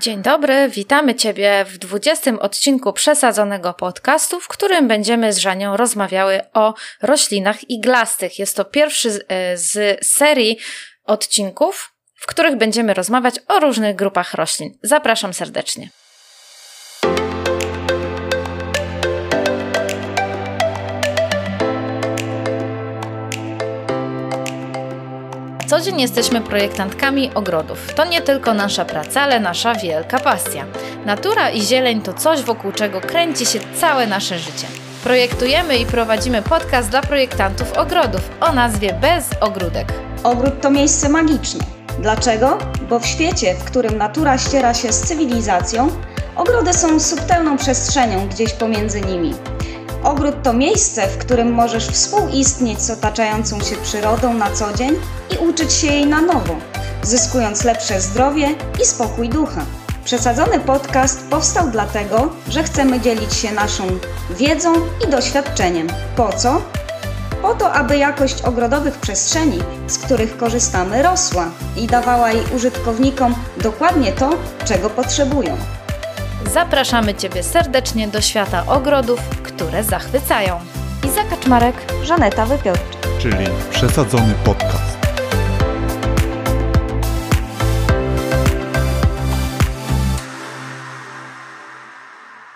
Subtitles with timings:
[0.00, 6.40] Dzień dobry, witamy Ciebie w 20 odcinku przesadzonego podcastu, w którym będziemy z Żanią rozmawiały
[6.54, 8.38] o roślinach iglastych.
[8.38, 10.58] Jest to pierwszy z, e, z serii
[11.04, 14.78] odcinków, w których będziemy rozmawiać o różnych grupach roślin.
[14.82, 15.90] Zapraszam serdecznie.
[25.70, 27.94] Co dzień jesteśmy projektantkami ogrodów.
[27.94, 30.64] To nie tylko nasza praca, ale nasza wielka pasja.
[31.06, 34.66] Natura i zieleń to coś, wokół czego kręci się całe nasze życie.
[35.04, 39.92] Projektujemy i prowadzimy podcast dla projektantów ogrodów o nazwie Bez Ogródek.
[40.24, 41.64] Ogród to miejsce magiczne.
[41.98, 42.58] Dlaczego?
[42.88, 45.90] Bo w świecie, w którym natura ściera się z cywilizacją,
[46.36, 49.34] ogrody są subtelną przestrzenią gdzieś pomiędzy nimi.
[50.04, 54.90] Ogród to miejsce, w którym możesz współistnieć z otaczającą się przyrodą na co dzień
[55.34, 56.56] i uczyć się jej na nowo,
[57.02, 58.48] zyskując lepsze zdrowie
[58.82, 59.60] i spokój ducha.
[60.04, 63.86] Przesadzony podcast powstał dlatego, że chcemy dzielić się naszą
[64.30, 64.72] wiedzą
[65.06, 65.86] i doświadczeniem.
[66.16, 66.62] Po co?
[67.42, 74.12] Po to, aby jakość ogrodowych przestrzeni, z których korzystamy, rosła i dawała jej użytkownikom dokładnie
[74.12, 74.30] to,
[74.64, 75.56] czego potrzebują.
[76.52, 79.20] Zapraszamy Ciebie serdecznie do świata ogrodów,
[79.60, 80.60] które zachwycają.
[81.06, 82.82] Iza Kaczmarek, Żaneta Wypiorcza.
[83.18, 84.98] czyli przesadzony podcast.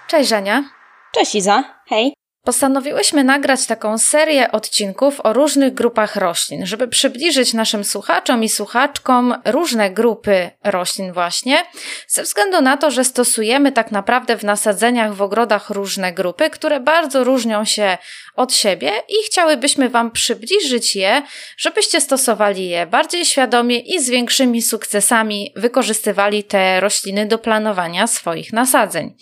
[0.06, 0.64] Cześć Żania.
[1.12, 2.14] Cześć Iza, hej.
[2.44, 9.34] Postanowiłyśmy nagrać taką serię odcinków o różnych grupach roślin, żeby przybliżyć naszym słuchaczom i słuchaczkom
[9.44, 11.66] różne grupy roślin właśnie,
[12.08, 16.80] ze względu na to, że stosujemy tak naprawdę w nasadzeniach w ogrodach różne grupy, które
[16.80, 17.98] bardzo różnią się
[18.36, 21.22] od siebie i chciałybyśmy Wam przybliżyć je,
[21.56, 28.52] żebyście stosowali je bardziej świadomie i z większymi sukcesami wykorzystywali te rośliny do planowania swoich
[28.52, 29.16] nasadzeń.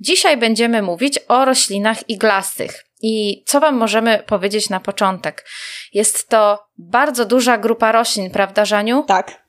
[0.00, 2.59] Dzisiaj będziemy mówić o roślinach iglastych.
[3.02, 5.46] I co Wam możemy powiedzieć na początek?
[5.92, 9.04] Jest to bardzo duża grupa roślin, prawda, Żaniu?
[9.08, 9.42] Tak,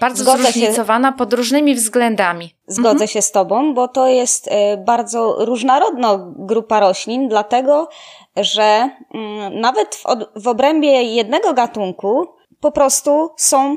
[0.00, 0.52] Bardzo Zgodzę się.
[0.52, 2.54] zróżnicowana pod różnymi względami.
[2.66, 7.88] zgodzę się z Tobą, bo to jest e, bardzo różnorodna grupa roślin, dlatego
[8.36, 10.04] że mm, nawet w,
[10.42, 12.26] w obrębie jednego gatunku
[12.60, 13.76] po prostu są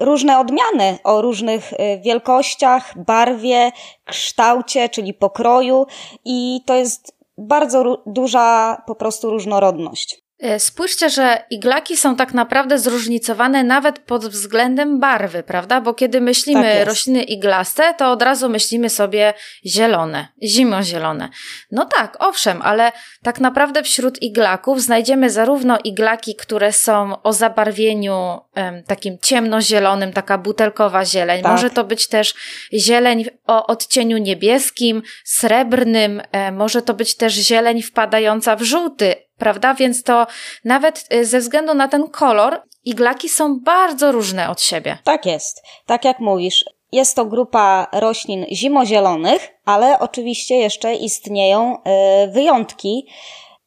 [0.00, 3.72] różne odmiany o różnych e, wielkościach, barwie,
[4.04, 5.86] kształcie, czyli pokroju
[6.24, 10.29] i to jest bardzo duża po prostu różnorodność.
[10.40, 15.80] E, Spójrzcie, że iglaki są tak naprawdę zróżnicowane nawet pod względem barwy, prawda?
[15.80, 19.34] Bo kiedy myślimy Tak rośliny iglaste, to od razu myślimy sobie
[19.66, 21.28] zielone, zimozielone.
[21.72, 22.92] No tak, owszem, ale
[23.22, 30.38] tak naprawdę wśród iglaków znajdziemy zarówno iglaki, które są o zabarwieniu em, takim ciemnozielonym, taka
[30.38, 31.42] butelkowa zieleń.
[31.42, 31.52] Tak.
[31.52, 32.34] Może to być też
[32.72, 39.74] zieleń o odcieniu niebieskim, srebrnym, e, może to być też zieleń wpadająca w żółty, prawda?
[39.74, 40.26] Więc to
[40.64, 44.98] nawet e, ze względu na ten kolor, iglaki są bardzo różne od siebie.
[45.04, 45.62] Tak jest.
[45.86, 53.06] Tak jak mówisz, jest to grupa roślin zimozielonych, ale oczywiście jeszcze istnieją e, wyjątki,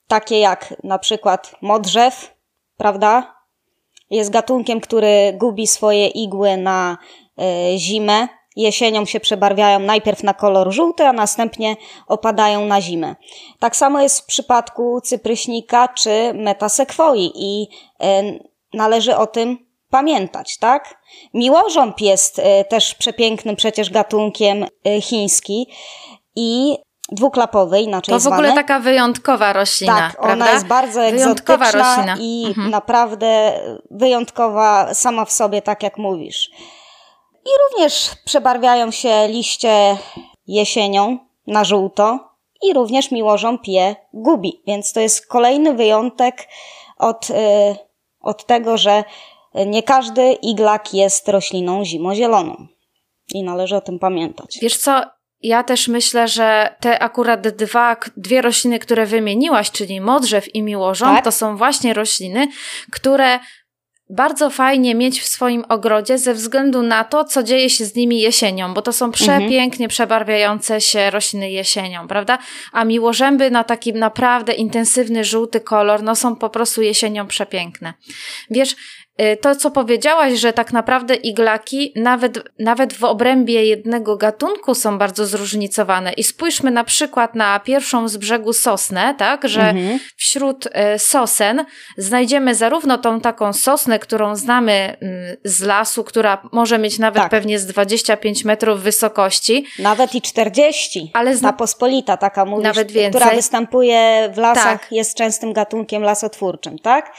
[0.07, 2.35] takie jak na przykład modrzew,
[2.78, 3.35] prawda?
[4.09, 6.97] Jest gatunkiem, który gubi swoje igły na
[7.38, 8.28] e, zimę.
[8.55, 11.75] Jesienią się przebarwiają najpierw na kolor żółty, a następnie
[12.07, 13.15] opadają na zimę.
[13.59, 17.67] Tak samo jest w przypadku cypryśnika czy metasekwoi i
[18.03, 18.23] e,
[18.73, 19.57] należy o tym
[19.89, 20.97] pamiętać, tak?
[21.33, 25.67] Miłożąb jest e, też przepięknym przecież gatunkiem e, chiński
[26.35, 26.77] i
[27.11, 28.35] dwuklapowy, inaczej To w zwany.
[28.35, 30.53] ogóle taka wyjątkowa roślina, Tak, ona prawda?
[30.53, 32.17] jest bardzo Wyjątkowa egzotyczna roślina.
[32.19, 32.69] i Mhm.
[32.69, 33.59] naprawdę
[33.91, 36.49] wyjątkowa sama w sobie, tak jak mówisz.
[37.45, 39.97] I również przebarwiają się liście
[40.47, 41.17] jesienią
[41.47, 42.19] na żółto
[42.63, 44.62] i również miłożąb je gubi.
[44.68, 46.47] Więc to jest kolejny wyjątek
[46.97, 47.33] od, y,
[48.19, 49.03] od tego, że
[49.65, 52.68] nie każdy iglak jest rośliną zimozieloną.
[53.33, 54.59] I należy o tym pamiętać.
[54.62, 55.01] Wiesz co,
[55.41, 61.15] ja też myślę, że te akurat dwa, dwie rośliny, które wymieniłaś, czyli modrzew i miłożąb,
[61.15, 61.23] Tak.
[61.23, 62.47] to są właśnie rośliny,
[62.91, 63.39] które
[64.09, 68.21] bardzo fajnie mieć w swoim ogrodzie ze względu na to, co dzieje się z nimi
[68.21, 72.38] jesienią, bo to są przepięknie przebarwiające się rośliny jesienią, prawda?
[72.71, 77.94] A miłożęby na taki naprawdę intensywny żółty kolor, no są po prostu jesienią przepiękne.
[78.50, 78.75] Wiesz,
[79.42, 85.25] to, co powiedziałaś, że tak naprawdę iglaki nawet, nawet w obrębie jednego gatunku są bardzo
[85.25, 86.13] zróżnicowane.
[86.13, 90.00] I spójrzmy na przykład na pierwszą z brzegu sosnę, tak, że mhm.
[90.15, 90.69] wśród y,
[91.00, 91.65] sosen
[91.98, 97.31] znajdziemy zarówno tą taką sosnę, którą znamy mm, z lasu, która może mieć nawet tak.
[97.31, 99.66] pewnie z 25 metrów wysokości.
[99.80, 101.12] Nawet i 40.
[101.13, 101.50] Ale zna...
[101.50, 103.21] Ta pospolita taka mówisz, nawet więcej.
[103.21, 104.92] która występuje w lasach, tak.
[104.92, 107.13] jest częstym gatunkiem lasotwórczym, tak?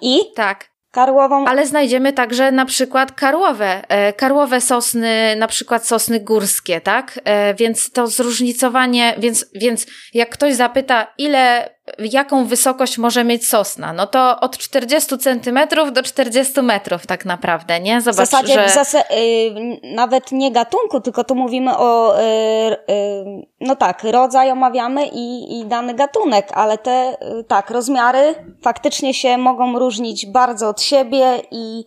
[0.00, 0.20] I?
[0.34, 0.69] Tak.
[0.90, 1.46] Karłową.
[1.46, 7.20] Ale znajdziemy także na przykład karłowe, e, karłowe sosny, na przykład sosny górskie, tak?
[7.24, 13.92] E, więc to zróżnicowanie, więc, więc jak ktoś zapyta, ile jaką wysokość może mieć sosna.
[13.92, 18.00] No to od 40 centymetrów do 40 metrów tak naprawdę, nie?
[18.00, 18.68] Zobacz, w zasadzie, że...
[18.68, 24.50] w zas- yy, nawet nie gatunku, tylko tu mówimy o, yy, yy, no tak, rodzaj
[24.50, 30.68] omawiamy i, i dany gatunek, ale te, y, tak, rozmiary faktycznie się mogą różnić bardzo
[30.68, 31.84] od siebie i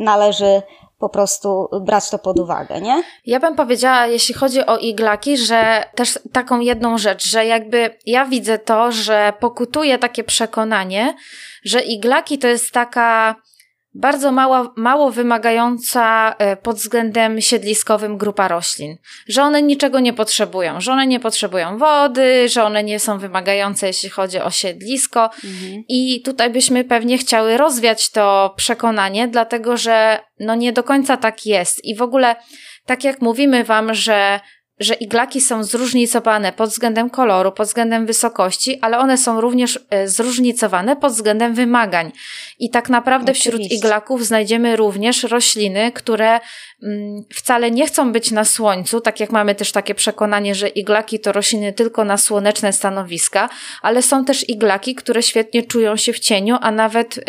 [0.00, 0.62] należy
[1.02, 3.02] po prostu brać to pod uwagę, nie?
[3.26, 8.26] Ja bym powiedziała, jeśli chodzi o iglaki, że też taką jedną rzecz, że jakby ja
[8.26, 11.14] widzę to, że pokutuje takie przekonanie,
[11.64, 13.34] że iglaki to jest taka
[13.94, 18.96] bardzo mało, mało wymagająca e, pod względem siedliskowym grupa roślin.
[19.28, 23.86] Że one niczego nie potrzebują, że one nie potrzebują wody, że one nie są wymagające,
[23.86, 25.24] jeśli chodzi o siedlisko.
[25.24, 25.84] Mhm.
[25.88, 31.46] I tutaj byśmy pewnie chciały rozwiać to przekonanie, dlatego że no nie do końca tak
[31.46, 31.84] jest.
[31.84, 32.36] I w ogóle,
[32.86, 34.40] tak jak mówimy Wam, że
[34.82, 40.08] że iglaki są zróżnicowane pod względem koloru, pod względem wysokości, ale one są również e,
[40.08, 42.12] zróżnicowane pod względem wymagań.
[42.58, 43.50] I tak naprawdę Oczywiście.
[43.50, 46.40] wśród iglaków znajdziemy również rośliny, które
[46.82, 51.20] mm, wcale nie chcą być na słońcu, tak jak mamy też takie przekonanie, że iglaki
[51.20, 53.48] to rośliny tylko na słoneczne stanowiska,
[53.82, 57.22] ale są też iglaki, które świetnie czują się w cieniu, a nawet yy,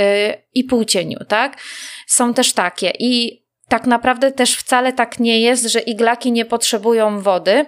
[0.53, 1.57] i półcieniu, tak?
[2.07, 2.91] Są też takie.
[3.00, 3.43] I
[3.74, 7.66] tak naprawdę też wcale tak nie jest, że iglaki nie potrzebują wody,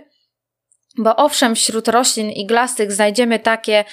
[0.97, 3.85] bo owszem, wśród roślin iglastych znajdziemy takie,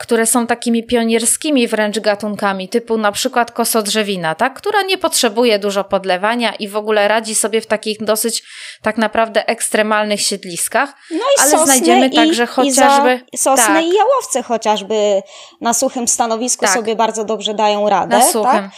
[0.00, 4.54] które są takimi pionierskimi wręcz gatunkami, typu na przykład kosodrzewina, tak?
[4.54, 8.42] która nie potrzebuje dużo podlewania i w ogóle radzi sobie w takich dosyć
[8.82, 10.94] tak naprawdę ekstremalnych siedliskach.
[11.10, 13.20] No i ale znajdziemy i, także chociażby.
[13.32, 13.84] I sosny tak.
[13.84, 15.22] i jałowce chociażby
[15.60, 16.74] na suchym stanowisku tak.
[16.74, 18.18] sobie bardzo dobrze dają radę.
[18.18, 18.44] Na suchym.
[18.52, 18.70] Tak?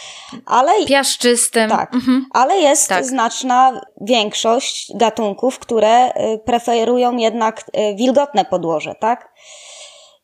[0.45, 1.69] Ale, Piaszczystym.
[1.69, 1.93] Tak.
[1.93, 2.25] Mhm.
[2.33, 3.05] Ale jest tak.
[3.05, 7.65] znaczna większość gatunków, które y, preferują jednak
[7.97, 9.33] wilgotne podłoże, tak?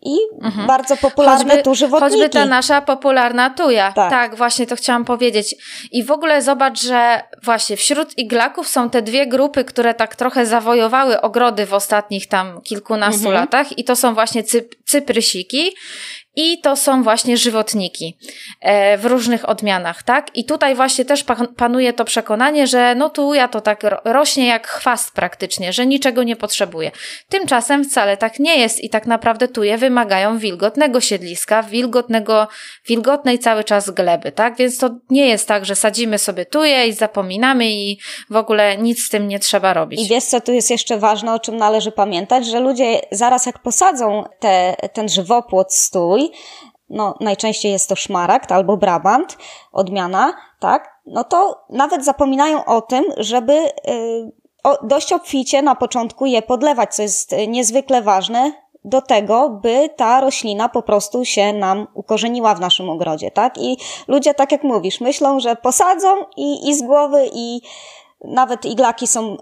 [0.02, 0.68] i mhm.
[0.68, 2.14] bardzo popularne choćby, tu żywotniki.
[2.14, 3.92] Choćby ta nasza popularna tuja.
[3.92, 4.10] Tak.
[4.10, 5.56] tak, właśnie to chciałam powiedzieć.
[5.92, 10.46] I w ogóle zobacz, że właśnie wśród iglaków są te dwie grupy, które tak trochę
[10.46, 13.36] zawojowały ogrody w ostatnich tam kilkunastu mhm.
[13.36, 15.76] latach i to są właśnie cyp cyprysiki
[16.42, 18.18] i to są właśnie żywotniki
[18.62, 20.38] e, w różnych odmianach, tak?
[20.38, 21.26] I tutaj właśnie też
[21.58, 26.24] panuje to przekonanie, że no tu ja to tak rośnie jak chwast praktycznie, że niczego
[26.24, 26.92] nie potrzebuje.
[27.30, 32.48] Tymczasem wcale tak nie jest i tak naprawdę tuje wymagają wilgotnego siedliska, wilgotnego,
[32.88, 34.58] wilgotnej cały czas gleby, tak?
[34.58, 37.98] Więc to nie jest tak, że sadzimy sobie tuje i zapominamy i
[38.30, 40.02] w ogóle nic z tym nie trzeba robić.
[40.02, 43.60] I wiesz co tu jest jeszcze ważne, o czym należy pamiętać, że ludzie zaraz jak
[43.60, 46.29] posadzą te, ten żywopłot stój,
[46.90, 49.38] no najczęściej jest to szmaragd albo brabant,
[49.72, 54.32] odmiana, tak, no to nawet zapominają o tym, żeby yy,
[54.84, 58.52] dość obficie na początku je podlewać, co jest niezwykle ważne
[58.86, 63.58] do tego, by ta roślina po prostu się nam ukorzeniła w naszym ogrodzie, tak?
[63.58, 63.78] I
[64.08, 67.62] ludzie, tak jak mówisz, myślą, że posadzą i, i z głowy i
[68.24, 69.38] nawet iglaki są y,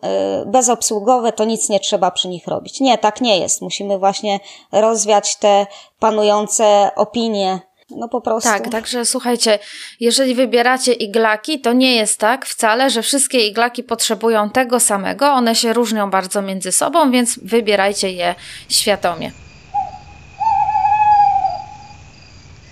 [0.46, 2.80] bezobsługowe, to nic nie trzeba przy nich robić.
[2.80, 3.62] Nie, tak nie jest.
[3.62, 4.40] Musimy właśnie
[4.72, 5.68] rozwiać te
[6.00, 8.50] panujące opinie no po prostu.
[8.50, 9.60] Tak, także słuchajcie,
[10.00, 15.28] jeżeli wybieracie iglaki, to nie jest tak wcale, że wszystkie iglaki potrzebują tego samego.
[15.28, 18.36] One się różnią bardzo między sobą, więc wybierajcie je
[18.70, 19.32] świadomie.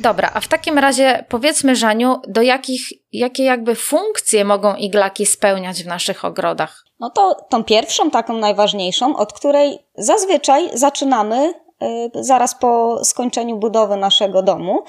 [0.06, 2.82] Dobra, a w takim razie powiedzmy, Żaniu, do jakich,
[3.12, 6.86] jakie jakby funkcje mogą iglaki spełniać w naszych ogrodach?
[7.00, 13.98] No to tą pierwszą, taką najważniejszą, od której zazwyczaj zaczynamy y, zaraz po skończeniu budowy
[13.98, 14.84] naszego domu,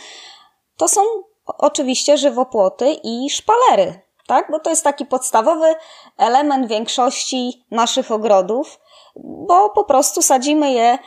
[0.77, 1.01] to są
[1.47, 4.51] oczywiście żywopłoty i szpalery, tak?
[4.51, 5.75] Bo to jest taki podstawowy
[6.19, 8.81] element większości naszych ogrodów,
[9.49, 10.99] bo po prostu sadzimy je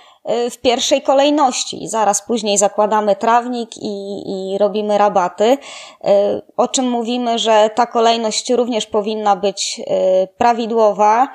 [0.52, 1.88] w pierwszej kolejności.
[1.88, 5.44] Zaraz później zakładamy trawnik i, i robimy rabaty.
[5.46, 5.58] Y,
[6.58, 9.82] o czym mówimy, że ta kolejność również powinna być
[10.24, 11.28] y, prawidłowa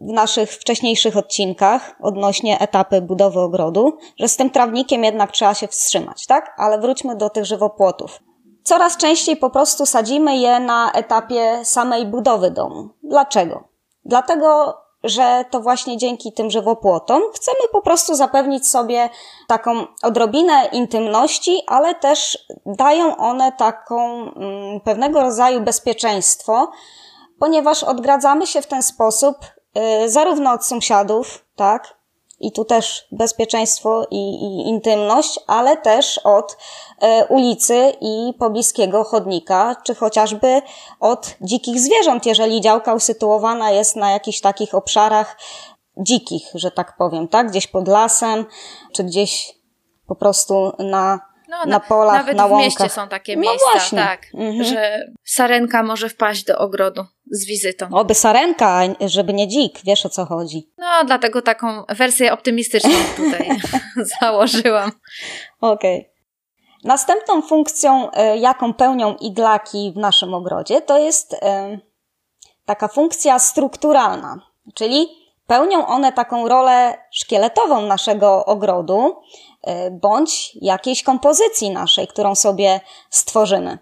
[0.00, 5.68] w naszych wcześniejszych odcinkach odnośnie etapy budowy ogrodu, że z tym trawnikiem jednak trzeba się
[5.68, 6.54] wstrzymać, tak?
[6.56, 8.20] Ale wróćmy do tych żywopłotów.
[8.64, 12.88] coraz częściej po prostu sadzimy je na etapie samej budowy domu.
[13.02, 13.68] Dlaczego?
[14.04, 19.08] Dlatego, że to właśnie dzięki tym żywopłotom chcemy po prostu zapewnić sobie
[19.48, 26.70] taką odrobinę intymności, ale też dają one taką mm, pewnego rodzaju bezpieczeństwo,
[27.38, 29.36] ponieważ odgradzamy się w ten sposób
[30.04, 31.97] y, zarówno od sąsiadów, tak,
[32.40, 36.56] i tu też bezpieczeństwo i, i intymność, ale też od
[37.00, 40.62] e, ulicy i pobliskiego chodnika, czy chociażby
[41.00, 45.36] od dzikich zwierząt, jeżeli działka usytuowana jest na jakichś takich obszarach
[45.96, 47.50] dzikich, że tak powiem, tak?
[47.50, 48.46] Gdzieś pod lasem,
[48.92, 49.58] czy gdzieś
[50.06, 52.60] po prostu na no, na, polach, nawet na łąkach.
[52.60, 53.98] w mieście są takie no miejsca, właśnie.
[53.98, 54.64] tak, mhm.
[54.64, 57.88] że sarenka może wpaść do ogrodu z wizytą.
[57.92, 60.70] Oby sarenka, żeby nie dzik, wiesz o co chodzi.
[60.78, 63.48] No, dlatego taką wersję optymistyczną tutaj
[64.20, 64.92] założyłam.
[65.60, 65.98] Okej.
[65.98, 66.18] Okay.
[66.84, 71.78] Następną funkcją, e, jaką pełnią iglaki w naszym ogrodzie, to jest e,
[72.64, 74.40] taka funkcja strukturalna,
[74.74, 75.08] czyli
[75.46, 79.16] pełnią one taką rolę szkieletową naszego ogrodu,
[79.90, 83.78] bądź jakiejś kompozycji naszej, którą sobie stworzymy.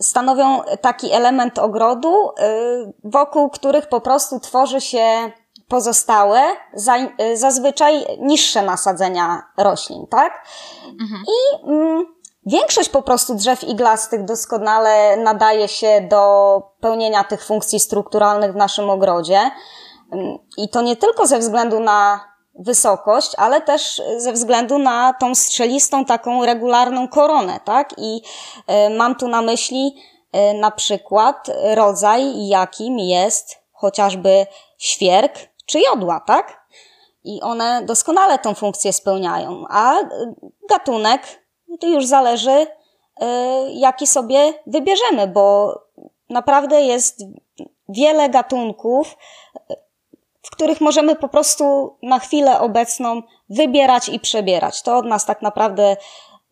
[0.00, 5.32] Stanowią taki element ogrodu, e, wokół których po prostu tworzy się
[5.68, 6.40] pozostałe,
[7.18, 10.46] e, zazwyczaj niższe nasadzenia roślin, tak?
[11.00, 11.22] Mhm.
[11.28, 12.06] I mm,
[12.46, 18.90] większość po prostu drzew iglastych doskonale nadaje się do pełnienia tych funkcji strukturalnych w naszym
[18.90, 19.50] ogrodzie.
[20.12, 22.20] Mm, I to nie tylko ze względu na
[22.58, 27.94] wysokość, ale też ze względu na tą strzelistą, taką regularną koronę, tak?
[27.98, 28.22] I
[28.66, 29.96] e, mam tu na myśli
[30.32, 34.46] e, na przykład rodzaj, jakim jest chociażby
[34.78, 36.66] świerk czy jodła, tak?
[37.24, 39.94] I one doskonale tą funkcję spełniają, a
[40.68, 41.22] gatunek
[41.80, 42.66] to już zależy,
[43.20, 43.26] e,
[43.72, 45.74] jaki sobie wybierzemy, bo
[46.30, 47.20] naprawdę jest
[47.88, 49.16] wiele gatunków,
[50.56, 54.82] których możemy po prostu na chwilę obecną wybierać i przebierać.
[54.82, 55.96] To od nas tak naprawdę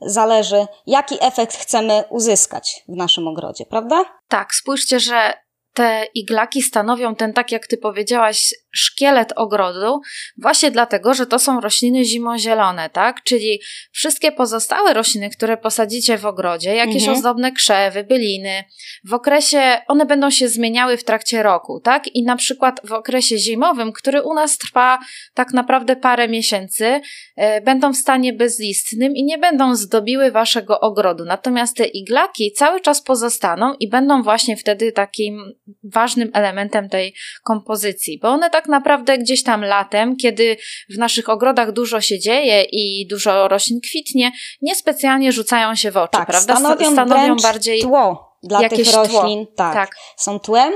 [0.00, 4.04] zależy, jaki efekt chcemy uzyskać w naszym ogrodzie, prawda?
[4.28, 5.32] Tak, spójrzcie, że
[5.75, 10.00] te iglaki stanowią ten, tak jak ty powiedziałaś, szkielet ogrodu,
[10.38, 13.23] właśnie dlatego, że to są rośliny zimozielone, tak?
[13.23, 13.61] Czyli
[13.93, 17.16] wszystkie pozostałe rośliny, które posadzicie w ogrodzie, jakieś mhm.
[17.16, 18.64] ozdobne krzewy, byliny,
[19.04, 22.07] w okresie, one będą się zmieniały w trakcie roku, tak?
[22.14, 24.99] I na przykład w okresie zimowym, który u nas trwa
[25.35, 27.00] tak naprawdę parę miesięcy,
[27.37, 31.25] e, będą w stanie bezlistnym i nie będą zdobiły waszego ogrodu.
[31.25, 37.14] Natomiast te iglaki cały czas pozostaną i będą właśnie wtedy takim ważnym elementem tej
[37.45, 40.56] kompozycji, bo one tak naprawdę gdzieś tam latem, kiedy
[40.90, 46.11] w naszych ogrodach dużo się dzieje i dużo roślin kwitnie, niespecjalnie rzucają się w oczy,
[46.12, 46.56] tak, prawda?
[46.56, 49.47] Stanowią, stanowią bardziej tło dla jakieś tych roślin.
[49.56, 50.73] Tak, tak, są tłem.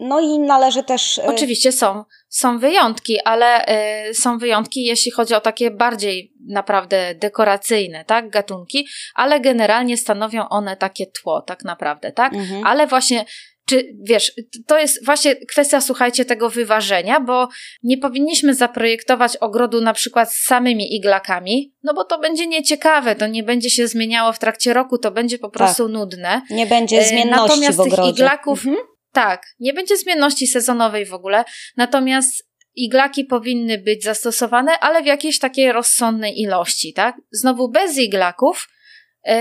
[0.00, 1.18] No i należy też.
[1.18, 3.66] E, Oczywiście są, są wyjątki, ale
[4.08, 10.48] y, są wyjątki, jeśli chodzi o takie bardziej naprawdę dekoracyjne, tak, gatunki, ale generalnie stanowią
[10.48, 12.32] one takie tło, tak naprawdę, tak?
[12.32, 12.66] Mhm.
[12.66, 13.24] Ale właśnie
[13.66, 14.32] czy wiesz,
[14.66, 17.48] to jest właśnie kwestia, słuchajcie, tego wyważenia, bo
[17.82, 23.26] nie powinniśmy zaprojektować ogrodu na przykład z samymi iglakami, no bo to będzie nieciekawe, to
[23.26, 25.92] nie będzie się zmieniało w trakcie roku, to będzie po prostu tak.
[25.92, 26.42] nudne.
[26.50, 28.02] Nie będzie e, zmienności Natomiast w ogrodzie.
[28.02, 28.86] tych iglaków, mhm.
[29.12, 31.44] tak, nie będzie zmienności sezonowej w ogóle,
[31.76, 37.16] natomiast iglaki powinny być zastosowane, ale w jakiejś takiej rozsądnej ilości, tak?
[37.30, 38.68] Znowu bez iglaków,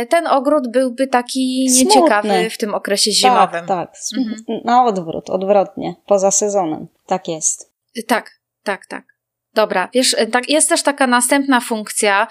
[0.09, 2.49] ten ogród byłby taki nieciekawy Smutny.
[2.49, 3.65] w tym okresie zimowym.
[3.65, 3.93] Tak, tak.
[4.17, 4.61] Mhm.
[4.65, 6.87] Na odwrót, odwrotnie, poza sezonem.
[7.07, 7.73] Tak jest.
[8.07, 8.31] Tak,
[8.63, 9.15] tak, tak.
[9.53, 12.27] Dobra, wiesz, e, tak, jest też taka następna funkcja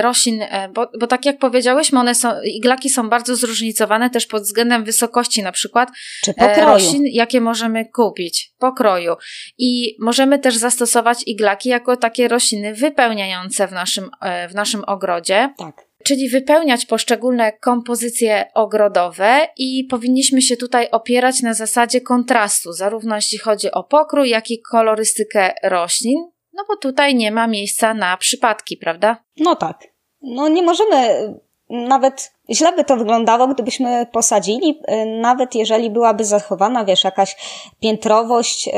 [0.00, 4.84] roślin, bo, bo tak jak powiedziałyśmy, one są, iglaki są bardzo zróżnicowane też pod względem
[4.84, 5.88] wysokości na przykład
[6.24, 6.66] Czy pokroju.
[6.66, 9.14] roślin, jakie możemy kupić, pokroju.
[9.58, 14.10] I możemy też zastosować iglaki jako takie rośliny wypełniające w naszym,
[14.50, 15.54] w naszym ogrodzie.
[15.58, 23.16] Tak czyli wypełniać poszczególne kompozycje ogrodowe i powinniśmy się tutaj opierać na zasadzie kontrastu, zarówno
[23.16, 26.18] jeśli chodzi o pokrój, jak i kolorystykę roślin,
[26.52, 29.16] no bo tutaj nie ma miejsca na przypadki, prawda?
[29.36, 29.78] No tak.
[30.20, 31.28] No nie możemy,
[31.70, 37.36] nawet źle by to wyglądało, gdybyśmy posadzili, y, nawet jeżeli byłaby zachowana, wiesz, jakaś
[37.80, 38.72] piętrowość, yy,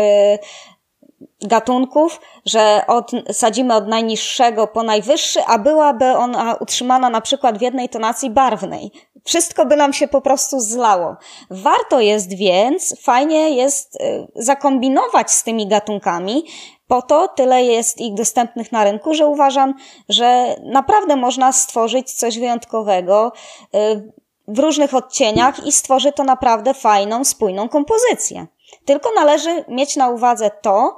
[1.42, 7.62] gatunków, że od, sadzimy od najniższego po najwyższy, a byłaby ona utrzymana na przykład w
[7.62, 8.90] jednej tonacji barwnej.
[9.24, 11.16] Wszystko by nam się po prostu zlało.
[11.50, 16.44] Warto jest więc, fajnie jest y, zakombinować z tymi gatunkami,
[16.86, 19.74] po to tyle jest ich dostępnych na rynku, że uważam,
[20.08, 23.32] że naprawdę można stworzyć coś wyjątkowego.
[23.74, 24.12] Y,
[24.48, 28.46] w różnych odcieniach i stworzy to naprawdę fajną, spójną kompozycję.
[28.84, 30.96] Tylko należy mieć na uwadze to,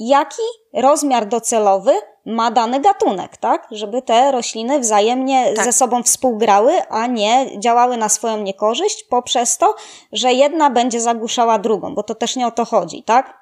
[0.00, 0.42] jaki
[0.74, 1.92] rozmiar docelowy
[2.26, 3.68] ma dany gatunek, tak?
[3.70, 5.64] Żeby te rośliny wzajemnie tak.
[5.64, 9.74] ze sobą współgrały, a nie działały na swoją niekorzyść poprzez to,
[10.12, 13.40] że jedna będzie zagłuszała drugą, bo to też nie o to chodzi, tak?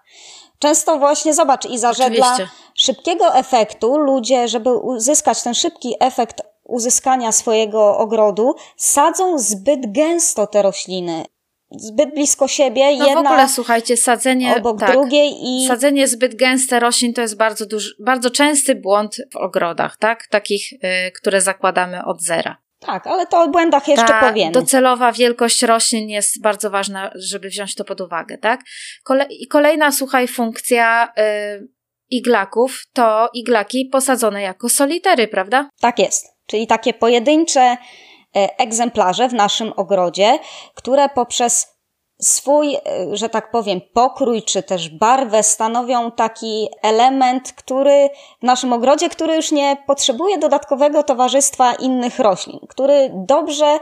[0.59, 2.37] Często właśnie, zobacz Iza, że dla
[2.75, 10.63] szybkiego efektu ludzie, żeby uzyskać ten szybki efekt uzyskania swojego ogrodu, sadzą zbyt gęsto te
[10.63, 11.25] rośliny
[11.71, 16.35] zbyt blisko siebie, no jedna w ogóle, słuchajcie, sadzenie obok tak, drugiej i sadzenie zbyt
[16.35, 20.27] gęste roślin to jest bardzo duży, bardzo częsty błąd w ogrodach, tak?
[20.27, 20.79] Takich, y,
[21.13, 22.57] które zakładamy od zera.
[22.81, 24.53] Tak, ale to o błędach jeszcze Ta powiemy.
[24.53, 28.61] docelowa wielkość roślin jest bardzo ważna, żeby wziąć to pod uwagę, tak?
[29.05, 31.69] Kole I kolejna, słuchaj, funkcja y,
[32.11, 35.69] iglaków to iglaki posadzone jako solitery, prawda?
[35.81, 36.27] Tak jest.
[36.47, 37.77] Czyli takie pojedyncze
[38.35, 40.39] egzemplarze w naszym ogrodzie,
[40.75, 41.79] które poprzez
[42.21, 42.81] swój, e,
[43.13, 48.09] że tak powiem, pokrój czy też barwę stanowią taki element, który
[48.41, 53.79] w naszym ogrodzie, który już nie potrzebuje dodatkowego towarzystwa innych roślin, który dobrze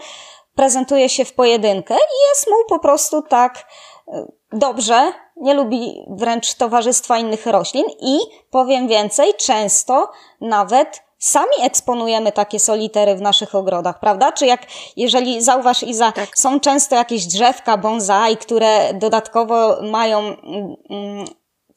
[0.54, 3.66] prezentuje się w pojedynkę i jest mu po prostu tak
[4.08, 8.18] e, dobrze, nie lubi wręcz towarzystwa innych roślin i
[8.50, 10.10] powiem więcej, często
[10.40, 14.32] nawet sami eksponujemy takie solitery w naszych ogrodach, prawda?
[14.32, 14.60] Czy jak,
[14.96, 16.38] jeżeli zauważ Iza, tak.
[16.38, 21.24] są często jakieś drzewka bonsai, które dodatkowo mają mm,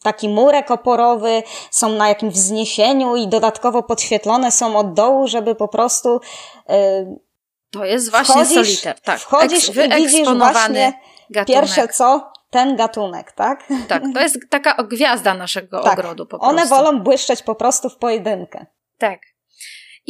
[0.03, 5.67] taki murek oporowy, są na jakimś wzniesieniu i dodatkowo podświetlone są od dołu, żeby po
[5.67, 6.21] prostu
[6.69, 6.75] yy,
[7.71, 9.19] to jest właśnie wchodzisz, soliter, tak.
[9.19, 10.93] Wchodzisz Eks, i widzisz właśnie
[11.29, 11.61] gatunek.
[11.61, 13.63] pierwsze co, ten gatunek, tak?
[13.87, 15.99] Tak, to jest taka gwiazda naszego tak.
[15.99, 16.49] ogrodu po prostu.
[16.49, 18.65] One wolą błyszczeć po prostu w pojedynkę.
[18.99, 19.19] Tak.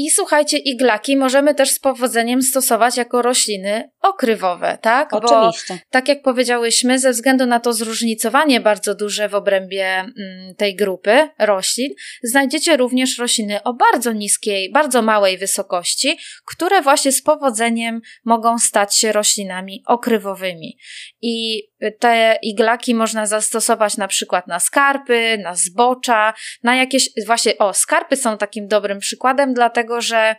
[0.02, 5.14] I słuchajcie, iglaki możemy też z powodzeniem stosować jako rośliny okrywowe, tak?
[5.14, 5.74] Oczywiście.
[5.74, 10.76] Bo, tak jak powiedziałyśmy, ze względu na to zróżnicowanie bardzo duże w obrębie mm, tej
[10.76, 11.94] grupy roślin,
[12.24, 18.98] znajdziecie również rośliny o bardzo niskiej, bardzo małej wysokości, które właśnie z powodzeniem mogą stać
[18.98, 20.78] się roślinami okrywowymi.
[21.22, 21.64] I
[22.00, 28.16] te iglaki można zastosować na przykład na skarpy, na zbocza, na jakieś, właśnie, o, skarpy
[28.16, 30.36] są takim dobrym przykładem, dlatego że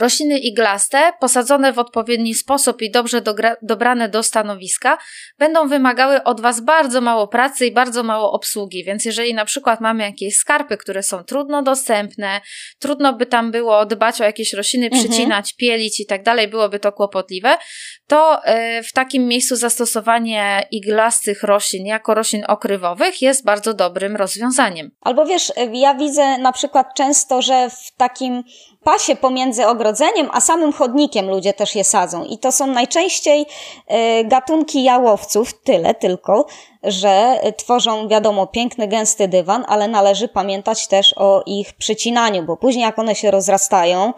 [0.00, 3.22] Rośliny iglaste, posadzone w odpowiedni sposób i dobrze
[3.62, 4.98] dobrane do stanowiska,
[5.38, 9.80] będą wymagały od Was bardzo mało pracy i bardzo mało obsługi, więc jeżeli na przykład
[9.80, 12.40] mamy jakieś skarpy, które są trudno dostępne,
[12.78, 15.04] trudno by tam było dbać o jakieś rośliny, mhm.
[15.04, 17.58] przycinać, pielić i tak dalej, byłoby to kłopotliwe,
[18.06, 24.90] to e, w takim miejscu zastosowanie iglastych roślin jako roślin okrywowych jest bardzo dobrym rozwiązaniem.
[25.00, 28.42] Albo wiesz, ja widzę na przykład często, że w takim
[28.86, 32.24] pasie pomiędzy ogrodzeniem a samym chodnikiem ludzie też je sadzą.
[32.24, 33.46] I to są najczęściej
[33.86, 36.46] e, gatunki jałowców, tyle tylko,
[36.82, 42.82] że tworzą, wiadomo, piękny, gęsty dywan, ale należy pamiętać też o ich przycinaniu, bo później
[42.82, 44.12] jak one się rozrastają,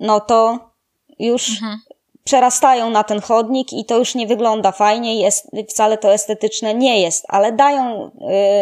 [0.00, 0.58] no to
[1.18, 1.78] już mhm
[2.24, 7.00] przerastają na ten chodnik i to już nie wygląda fajnie, jest, wcale to estetyczne nie
[7.00, 8.10] jest, ale dają,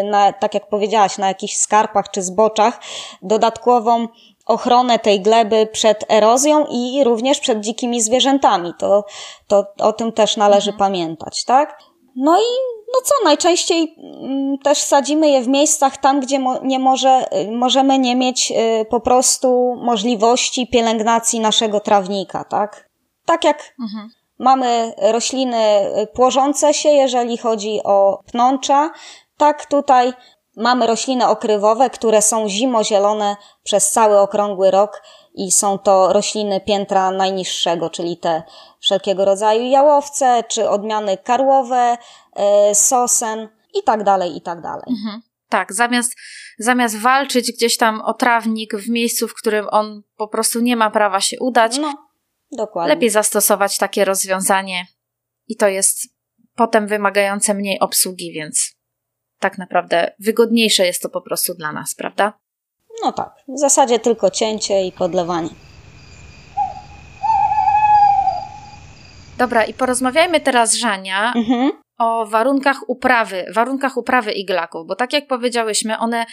[0.01, 2.81] y, na, tak jak powiedziałaś, na jakichś skarpach czy zboczach
[3.22, 4.09] dodatkową
[4.46, 8.72] ochronę tej gleby przed erozją i również przed dzikimi zwierzętami.
[8.79, 9.05] To,
[9.46, 10.79] to o tym też należy mhm.
[10.79, 11.79] pamiętać, tak?
[12.16, 17.27] No i no co, najczęściej mm, też sadzimy je w miejscach tam, gdzie nie może,
[17.48, 22.92] y, możemy nie mieć y, po prostu możliwości pielęgnacji naszego trawnika, tak?
[23.27, 24.09] Tak jak mhm.
[24.39, 28.91] mamy rośliny płożące się, jeżeli chodzi o pnącza,
[29.37, 30.13] tak tutaj
[30.57, 35.03] mamy rośliny okrywowe, które są zimozielone przez cały okrągły rok
[35.35, 38.43] i są to rośliny piętra najniższego, czyli te
[38.81, 41.97] wszelkiego rodzaju jałowce, czy odmiany karłowe,
[42.37, 44.85] e, sosen i tak dalej, i tak dalej.
[44.91, 45.23] Mhm.
[45.49, 46.17] Tak, zamiast,
[46.59, 50.91] zamiast walczyć gdzieś tam o trawnik w miejscu, w którym on po prostu nie ma
[50.91, 51.95] prawa się udać, no,
[52.57, 52.95] dokładnie.
[52.95, 54.87] lepiej zastosować takie rozwiązanie
[55.49, 55.99] i to jest
[56.57, 58.75] potem wymagające mniej obsługi, więc
[59.38, 62.33] tak naprawdę wygodniejsze jest to po prostu dla nas, prawda?
[63.03, 65.49] No tak, w zasadzie tylko cięcie i podlewanie.
[69.38, 71.73] Dobra, i porozmawiajmy teraz, Żania, mhm.
[71.99, 76.27] o warunkach uprawy, warunkach uprawy iglaków, bo tak jak powiedziałyśmy, one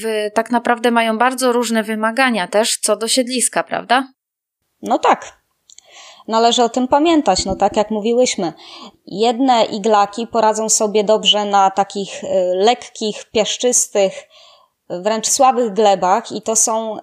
[0.00, 4.08] w, tak naprawdę mają bardzo różne wymagania też co do siedliska, prawda?
[4.82, 5.45] No tak,
[6.28, 7.44] należy o tym pamiętać.
[7.44, 8.52] No tak jak mówiłyśmy,
[9.06, 14.28] jedne iglaki poradzą sobie dobrze na takich y, lekkich, piaszczystych,
[14.90, 17.02] wręcz słabych glebach i to są y,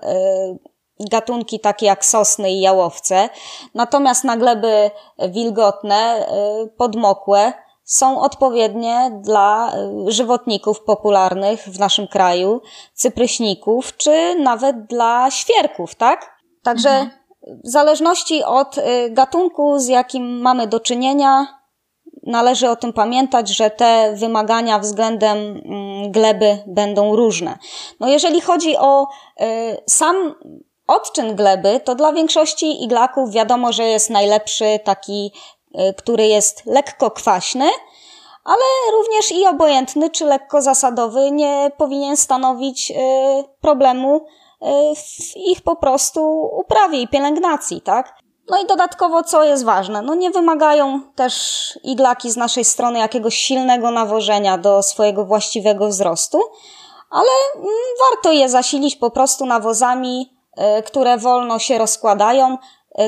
[1.00, 3.30] gatunki takie jak sosny i jałowce.
[3.76, 4.92] Natomiast na gleby
[5.30, 6.28] wilgotne,
[6.64, 9.74] y, podmokłe, są odpowiednie dla
[10.08, 12.62] żywotników popularnych w naszym kraju,
[12.94, 16.34] cypryśników, czy nawet dla świerków, tak?
[16.64, 17.23] Także mhm.
[17.48, 21.48] W zależności od y, gatunku, z jakim mamy do czynienia,
[22.24, 27.58] należy o tym pamiętać, że te wymagania względem mm, gleby będą różne.
[28.00, 29.08] No jeżeli chodzi o
[29.42, 29.46] y,
[29.90, 30.36] sam
[30.88, 35.32] odczyn gleby, to dla większości iglaków wiadomo, że jest najlepszy taki
[35.80, 37.70] Y, który jest lekko kwaśny,
[38.44, 42.94] ale również i obojętny czy lekko zasadowy nie powinien stanowić
[43.62, 44.26] problemu
[44.96, 48.16] w ich po prostu uprawie i pielęgnacji, tak?
[48.50, 51.34] No i dodatkowo, co jest ważne, no nie wymagają też
[51.84, 56.42] iglaki z naszej strony jakiegoś silnego nawożenia do swojego właściwego wzrostu,
[57.10, 57.68] ale mm,
[58.10, 60.34] warto je zasilić po prostu nawozami,
[60.86, 62.58] które wolno się rozkładają.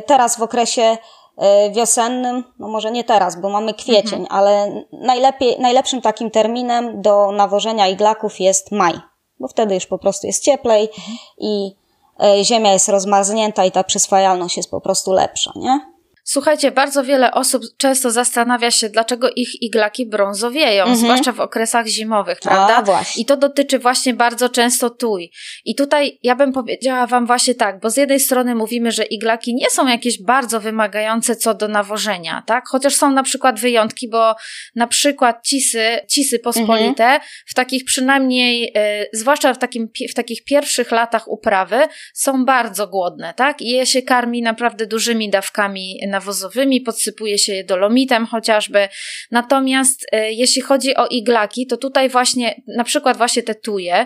[0.05, 0.97] Teraz w okresie
[1.37, 4.27] E, wiosennym, no może nie teraz, bo mamy kwiecień, mhm.
[4.29, 8.93] ale najlepiej, najlepszym takim terminem do nawożenia iglaków jest maj,
[9.39, 11.17] bo wtedy już po prostu jest cieplej mhm.
[11.37, 11.75] i
[12.23, 15.94] e, ziemia jest rozmarznięta i ta przyswajalność jest po prostu lepsza, nie?
[16.27, 20.97] Słuchajcie, bardzo wiele osób często zastanawia się, dlaczego ich iglaki brązowieją, mhm.
[20.99, 22.75] zwłaszcza w okresach zimowych, prawda?
[22.75, 23.21] A, właśnie.
[23.21, 25.31] I to dotyczy właśnie bardzo często tuj.
[25.65, 29.55] I tutaj ja bym powiedziała Wam właśnie tak, bo z jednej strony mówimy, że iglaki
[29.55, 32.67] nie są jakieś bardzo wymagające co do nawożenia, tak?
[32.67, 34.35] Chociaż są na przykład wyjątki, bo
[34.75, 37.21] na przykład cisy, cisy pospolite mhm.
[37.47, 41.79] w takich przynajmniej, y, zwłaszcza w, takim, w takich pierwszych latach uprawy,
[42.13, 43.61] są bardzo głodne, tak?
[43.61, 48.87] I je się karmi naprawdę dużymi dawkami nawozowymi, podsypuje się je dolomitem chociażby.
[49.31, 54.05] Natomiast e, jeśli chodzi o iglaki, to tutaj właśnie, na przykład właśnie te tuje,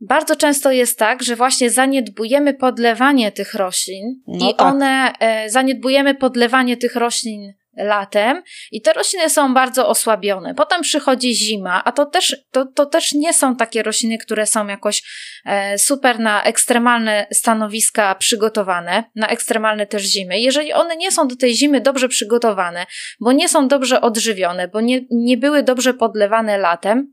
[0.00, 4.66] bardzo często jest tak, że właśnie zaniedbujemy podlewanie tych roślin no i tak.
[4.68, 10.54] one, e, zaniedbujemy podlewanie tych roślin latem i te rośliny są bardzo osłabione.
[10.54, 14.66] Potem przychodzi zima, a to też, to, to też nie są takie rośliny, które są
[14.66, 15.02] jakoś
[15.44, 20.40] e, super na ekstremalne stanowiska przygotowane, na ekstremalne też zimy.
[20.40, 22.86] Jeżeli one nie są do tej zimy dobrze przygotowane,
[23.20, 27.12] bo nie są dobrze odżywione, bo nie, nie były dobrze podlewane latem,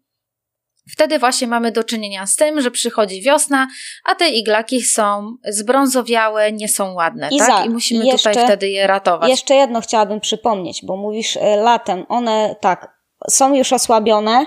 [0.91, 3.67] Wtedy właśnie mamy do czynienia z tym, że przychodzi wiosna,
[4.05, 7.65] a te iglaki są zbrązowiałe, nie są ładne, Iza, tak?
[7.65, 9.29] I musimy jeszcze, tutaj wtedy je ratować.
[9.29, 12.99] Jeszcze jedno chciałabym przypomnieć, bo mówisz e, latem, one tak,
[13.29, 14.45] są już osłabione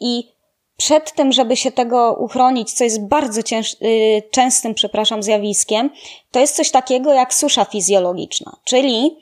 [0.00, 0.32] i
[0.76, 5.90] przed tym, żeby się tego uchronić, co jest bardzo cięż, y, częstym, przepraszam, zjawiskiem,
[6.30, 9.16] to jest coś takiego jak susza fizjologiczna, czyli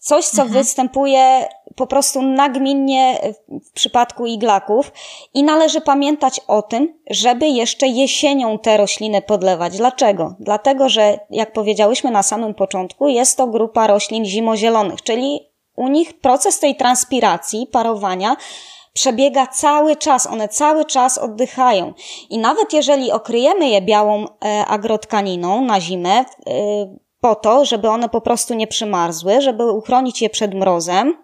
[0.00, 0.62] coś, co mhm.
[0.62, 3.20] występuje po prostu nagminnie
[3.64, 4.92] w przypadku iglaków
[5.34, 9.76] i należy pamiętać o tym, żeby jeszcze jesienią te rośliny podlewać.
[9.76, 10.34] Dlaczego?
[10.40, 15.40] Dlatego, że jak powiedziałyśmy na samym początku, jest to grupa roślin zimozielonych, czyli
[15.76, 18.36] u nich proces tej transpiracji, parowania
[18.92, 21.94] przebiega cały czas, one cały czas oddychają.
[22.30, 26.24] I nawet jeżeli okryjemy je białą e, agrotkaniną na zimę, e,
[27.20, 31.14] po to, żeby one po prostu nie przymarzły, żeby uchronić je przed mrozem.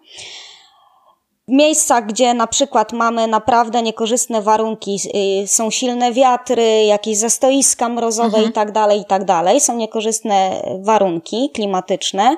[1.47, 4.97] W miejscach, gdzie na przykład mamy naprawdę niekorzystne warunki,
[5.43, 8.49] y, są silne wiatry, jakieś zastoiska mrozowe mhm.
[8.49, 12.37] i tak dalej, i tak dalej, są niekorzystne warunki klimatyczne,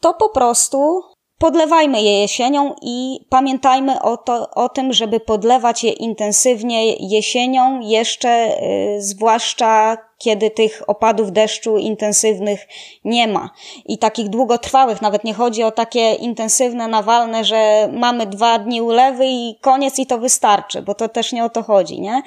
[0.00, 1.02] to po prostu
[1.38, 8.62] podlewajmy je jesienią i pamiętajmy o, to, o tym, żeby podlewać je intensywnie jesienią, jeszcze
[8.62, 12.66] y, zwłaszcza kiedy tych opadów deszczu intensywnych
[13.04, 13.50] nie ma.
[13.86, 19.24] I takich długotrwałych, nawet nie chodzi o takie intensywne, nawalne, że mamy dwa dni ulewy
[19.26, 22.22] i koniec i to wystarczy, bo to też nie o to chodzi, nie?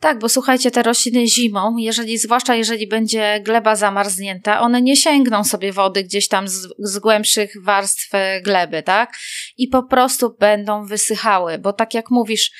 [0.00, 5.44] Tak, bo słuchajcie, te rośliny zimą, jeżeli, zwłaszcza jeżeli będzie gleba zamarznięta, one nie sięgną
[5.44, 8.10] sobie wody gdzieś tam z, z głębszych warstw
[8.44, 9.12] gleby, tak?
[9.58, 12.50] I po prostu będą wysychały, bo tak jak mówisz,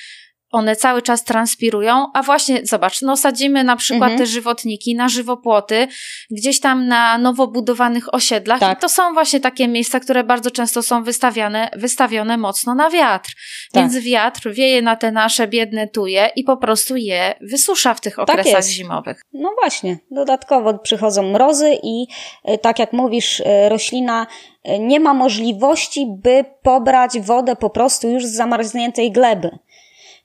[0.53, 4.19] one cały czas transpirują, a właśnie zobacz, no sadzimy na przykład mhm.
[4.19, 5.89] te żywotniki na żywopłoty,
[6.31, 8.79] gdzieś tam na nowo budowanych osiedlach tak.
[8.79, 13.31] i to są właśnie takie miejsca, które bardzo często są wystawiane, wystawione mocno na wiatr.
[13.73, 13.83] Tak.
[13.83, 18.17] Więc wiatr wieje na te nasze biedne tuje i po prostu je wysusza w tych
[18.17, 19.23] tak okresach tak zimowych.
[19.33, 22.07] No właśnie, dodatkowo przychodzą mrozy i
[22.45, 24.27] e, tak jak mówisz, e, roślina
[24.65, 29.59] e, nie ma możliwości, by pobrać wodę po prostu już z zamarzniętej gleby.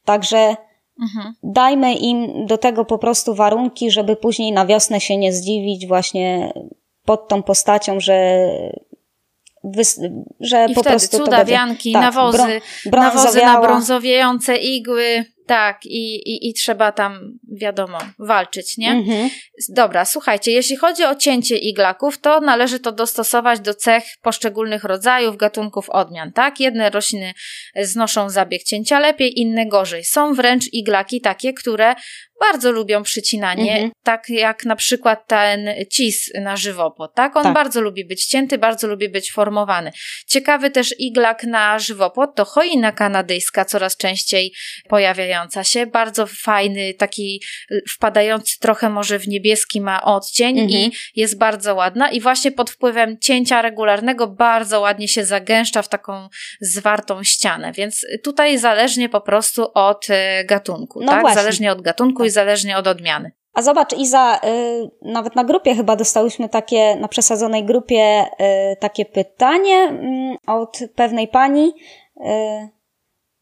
[0.08, 0.56] Także
[1.02, 1.34] mhm.
[1.44, 6.54] dajmy im do tego po prostu warunki, żeby później na wiosnę się nie zdziwić właśnie
[7.06, 8.48] pod tą postacią, że
[10.40, 16.54] że I po prostu cudawianki, tak, nawozy, nawozy na brązowiejące igły, tak, i, i, i
[16.54, 18.92] trzeba tam wiadomo, walczyć, nie?
[18.92, 19.30] Mhm.
[19.70, 25.38] Dobra, słuchajcie, jeśli chodzi o cięcie iglaków, to należy to dostosować do cech poszczególnych rodzajów,
[25.38, 26.60] gatunków odmian, tak?
[26.60, 27.34] Jedne rośliny
[27.82, 30.04] znoszą zabieg cięcia lepiej, inne gorzej.
[30.04, 31.96] Są wręcz iglaki takie, które
[32.40, 33.92] bardzo lubią przycinanie, mhm.
[34.04, 37.36] tak jak na przykład ten cis na żywopłot, tak?
[37.36, 37.54] On tak.
[37.54, 39.92] bardzo lubi być cięty, bardzo lubi być formowany.
[40.28, 44.54] Ciekawy też iglak na żywopłot to choina kanadyjska, coraz częściej
[44.90, 45.86] pojawiająca się.
[45.86, 47.37] Bardzo fajny, taki
[47.90, 50.70] wpadający trochę może w niebieski ma odcień mhm.
[50.70, 55.90] i jest bardzo ładna i właśnie pod wpływem cięcia regularnego bardzo ładnie się zagęszcza w
[55.90, 56.30] taką
[56.62, 61.22] zwartą ścianę, więc tutaj zależnie po prostu od e, gatunku, no tak?
[61.22, 61.42] Właśnie.
[61.42, 63.32] Zależnie od gatunku i zależnie od odmiany.
[63.54, 68.26] A zobacz, Iza, y, nawet na grupie chyba dostałyśmy takie, na przesadzonej grupie
[68.72, 70.00] y, takie pytanie
[70.46, 71.74] y, od pewnej pani.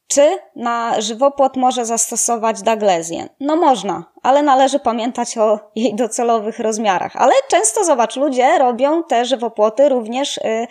[0.08, 3.30] Czy na żywopłot może zastosować daglezję?
[3.40, 7.16] No można, ale należy pamiętać o jej docelowych rozmiarach.
[7.16, 10.68] Ale często, zobacz, ludzie robią te żywopłoty również y,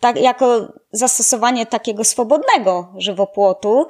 [0.00, 0.46] tak, jako
[0.92, 3.86] zastosowanie takiego swobodnego żywopłotu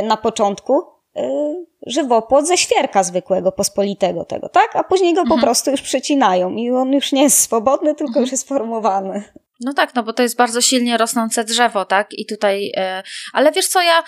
[0.00, 4.76] y, na początku, Y, żywopłot ze świerka zwykłego, pospolitego tego, tak?
[4.76, 5.40] A później go mhm.
[5.40, 8.22] po prostu już przecinają i on już nie jest swobodny, tylko mhm.
[8.22, 9.24] już jest formowany.
[9.60, 12.12] No tak, no bo to jest bardzo silnie rosnące drzewo, tak?
[12.12, 14.02] I tutaj, e, ale wiesz co, ja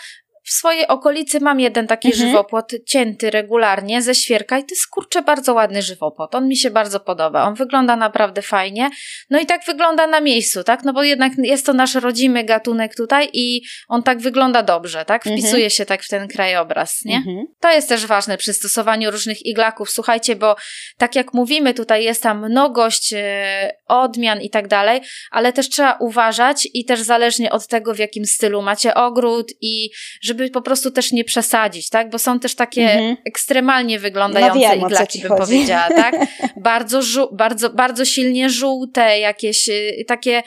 [0.49, 2.29] w swojej okolicy mam jeden taki mhm.
[2.29, 6.35] żywopłot cięty regularnie ze świerka i to jest kurczę bardzo ładny żywopłot.
[6.35, 7.45] On mi się bardzo podoba.
[7.45, 8.91] On wygląda naprawdę fajnie.
[9.31, 10.85] No i tak wygląda na miejscu, tak?
[10.85, 15.27] No bo jednak jest to nasz rodzimy gatunek tutaj i on tak wygląda dobrze, tak?
[15.27, 15.37] Mhm.
[15.37, 15.71] Wpisuje mhm.
[15.71, 17.17] się tak w ten krajobraz, nie?
[17.17, 17.47] Mhm.
[17.61, 19.91] To jest też ważne przy stosowaniu różnych iglaków.
[19.91, 20.57] Słuchajcie, bo
[20.99, 25.97] tak jak mówimy, tutaj jest tam mnogość e, odmian i tak dalej, ale też trzeba
[26.01, 29.91] uważać i też zależnie od tego, w jakim stylu macie ogród i
[30.23, 32.11] żeby żeby po prostu też nie przesadzić, tak?
[32.11, 33.17] Bo są też takie mhm.
[33.27, 35.43] ekstremalnie wyglądające no wiem, iglaki, bym chodzi.
[35.43, 36.15] powiedziała, tak?
[36.57, 37.01] Bardzo,
[37.33, 40.43] bardzo, bardzo silnie żółte, jakieś y, takie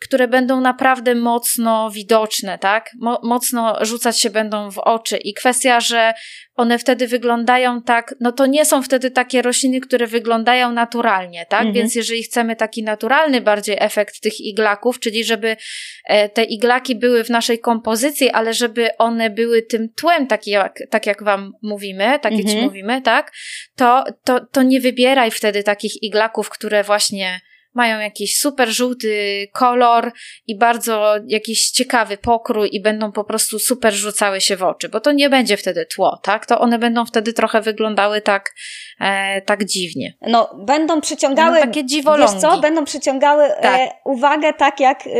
[0.00, 2.90] które będą naprawdę mocno widoczne, tak?
[3.00, 5.16] Mo mocno rzucać się będą w oczy.
[5.16, 6.14] I kwestia, że
[6.54, 11.60] one wtedy wyglądają tak, no to nie są wtedy takie rośliny, które wyglądają naturalnie, tak?
[11.60, 11.74] Mhm.
[11.74, 15.56] Więc jeżeli chcemy taki naturalny bardziej efekt tych iglaków, czyli żeby
[16.04, 20.78] e, te iglaki były w naszej kompozycji, ale żeby one były tym tłem, tak jak,
[20.90, 22.64] tak jak wam mówimy, tak jak ci mhm.
[22.64, 23.32] mówimy, tak?
[23.76, 27.40] To, to, to nie wybieraj wtedy takich iglaków, które właśnie
[27.78, 30.12] mają jakiś super żółty kolor
[30.46, 35.00] i bardzo jakiś ciekawy pokrój i będą po prostu super rzucały się w oczy, bo
[35.00, 36.46] to nie będzie wtedy tło, tak?
[36.46, 38.54] To one będą wtedy trochę wyglądały tak,
[39.00, 40.14] e, tak dziwnie.
[40.20, 42.32] No, będą przyciągały, no, takie dziwolągi.
[42.32, 42.60] Wiesz co?
[42.60, 43.80] Będą przyciągały e, tak.
[43.80, 45.10] e, uwagę tak jak e,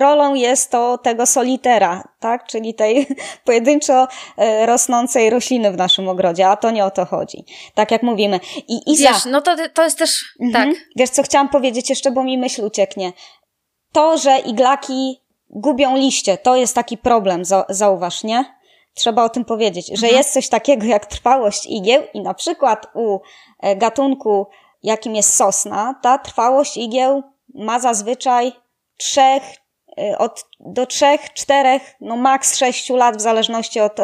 [0.00, 2.46] rolą jest to tego solitera, tak?
[2.46, 3.06] Czyli tej
[3.46, 7.44] pojedynczo e, rosnącej rośliny w naszym ogrodzie, a to nie o to chodzi.
[7.74, 8.40] Tak jak mówimy.
[8.68, 10.70] I Iza, Wiesz, no to, to jest też, mhm.
[10.70, 10.84] tak.
[10.96, 13.12] Wiesz co, chciałam powiedzieć jeszcze, bo mi myśl ucieknie.
[13.92, 18.44] To, że iglaki gubią liście, to jest taki problem, zauważ, nie?
[18.94, 20.14] Trzeba o tym powiedzieć, że mhm.
[20.14, 23.20] jest coś takiego jak trwałość igieł i na przykład u
[23.60, 24.46] e, gatunku,
[24.82, 27.22] jakim jest sosna, ta trwałość igieł
[27.54, 28.52] ma zazwyczaj
[28.96, 29.42] trzech,
[29.98, 34.02] Y, od do trzech, czterech, no maks sześciu lat w zależności od y,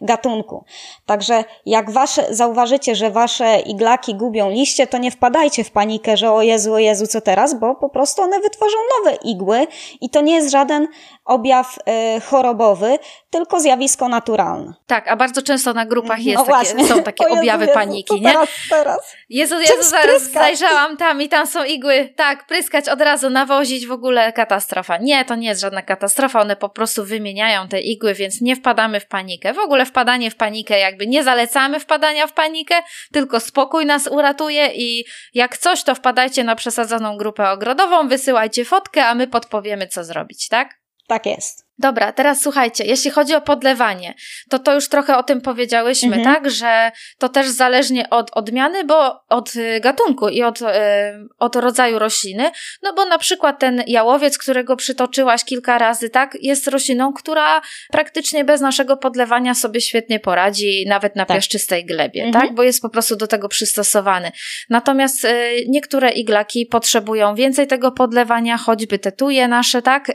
[0.00, 0.64] gatunku.
[1.06, 6.32] Także jak wasze, zauważycie, że wasze iglaki gubią liście, to nie wpadajcie w panikę, że
[6.32, 9.66] o Jezu, o Jezu, co teraz, bo po prostu one wytworzą nowe igły
[10.00, 10.88] i to nie jest żaden
[11.24, 12.98] objaw y, chorobowy,
[13.30, 14.74] tylko zjawisko naturalne.
[14.86, 18.20] Tak, a bardzo często na grupach jest no takie, są takie Jezu, objawy Jezu, paniki,
[18.20, 18.32] nie?
[18.32, 19.16] Teraz, teraz.
[19.28, 22.12] Jezu, Jezu, zaraz zajrzałam tam i tam są igły.
[22.16, 24.96] Tak, pryskać od razu, nawozić w ogóle katastrofa.
[24.98, 29.00] Nie, to nie jest żadna katastrofa, one po prostu wymieniają te igły, więc nie wpadamy
[29.00, 29.54] w panikę.
[29.54, 32.74] W ogóle wpadanie w panikę, jakby nie zalecamy wpadania w panikę,
[33.12, 39.06] tylko spokój nas uratuje i jak coś, to wpadajcie na przesadzoną grupę ogrodową, wysyłajcie fotkę,
[39.06, 40.80] a my podpowiemy, co zrobić, tak?
[41.06, 41.63] Tak jest.
[41.78, 44.14] Dobra, teraz słuchajcie, jeśli chodzi o podlewanie,
[44.50, 46.34] to to już trochę o tym powiedziałyśmy, mhm.
[46.34, 50.64] tak, że to też zależnie od odmiany, bo od y, gatunku i od, y,
[51.38, 52.50] od rodzaju rośliny,
[52.82, 58.44] no bo na przykład ten jałowiec, którego przytoczyłaś kilka razy, tak, jest rośliną, która praktycznie
[58.44, 61.36] bez naszego podlewania sobie świetnie poradzi, nawet na tak.
[61.36, 62.46] piaszczystej glebie, mhm.
[62.46, 64.32] tak, bo jest po prostu do tego przystosowany.
[64.70, 65.28] Natomiast y,
[65.68, 70.12] niektóre iglaki potrzebują więcej tego podlewania, choćby te tuje nasze, tak,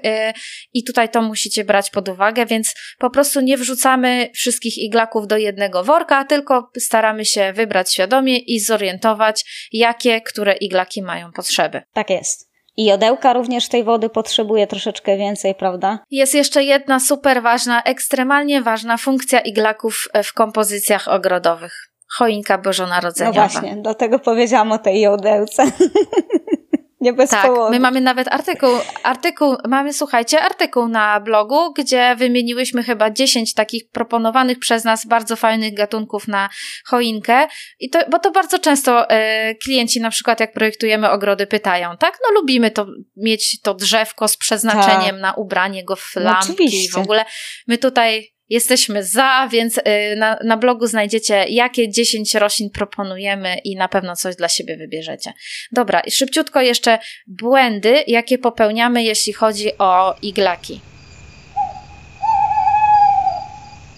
[0.73, 5.27] i tutaj to musi musicie brać pod uwagę, więc po prostu nie wrzucamy wszystkich iglaków
[5.27, 11.81] do jednego worka, tylko staramy się wybrać świadomie i zorientować, jakie, które iglaki mają potrzeby.
[11.93, 12.49] Tak jest.
[12.77, 15.99] I jodełka również tej wody potrzebuje troszeczkę więcej, prawda?
[16.11, 21.89] Jest jeszcze jedna super ważna, ekstremalnie ważna funkcja iglaków w kompozycjach ogrodowych.
[22.17, 23.41] choinka bożonarodzeniowa.
[23.41, 25.63] No właśnie, dlatego powiedziałam o tej jodełce.
[27.01, 27.71] Nie bez tak, powodu.
[27.71, 28.69] my mamy nawet artykuł,
[29.03, 35.35] artykuł, mamy słuchajcie, artykuł na blogu, gdzie wymieniłyśmy chyba 10 takich proponowanych przez nas bardzo
[35.35, 36.49] fajnych gatunków na
[36.85, 37.47] choinkę.
[37.79, 42.17] I to, bo to bardzo często e, klienci na przykład jak projektujemy ogrody pytają, tak?
[42.27, 45.21] No lubimy to mieć to drzewko z przeznaczeniem tak.
[45.21, 47.25] na ubranie go w lampki no, i w ogóle.
[47.67, 49.81] My tutaj Jesteśmy za, więc y,
[50.17, 55.33] na, na blogu znajdziecie, jakie 10 roślin proponujemy i na pewno coś dla siebie wybierzecie.
[55.71, 60.81] Dobra, i szybciutko jeszcze błędy, jakie popełniamy, jeśli chodzi o iglaki.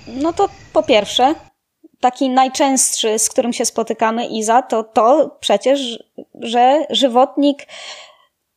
[0.08, 1.36] No to po pierwsze,
[2.00, 6.04] taki najczęstszy, z którym się spotykamy, Iza, to to przecież,
[6.42, 7.68] że żywotnik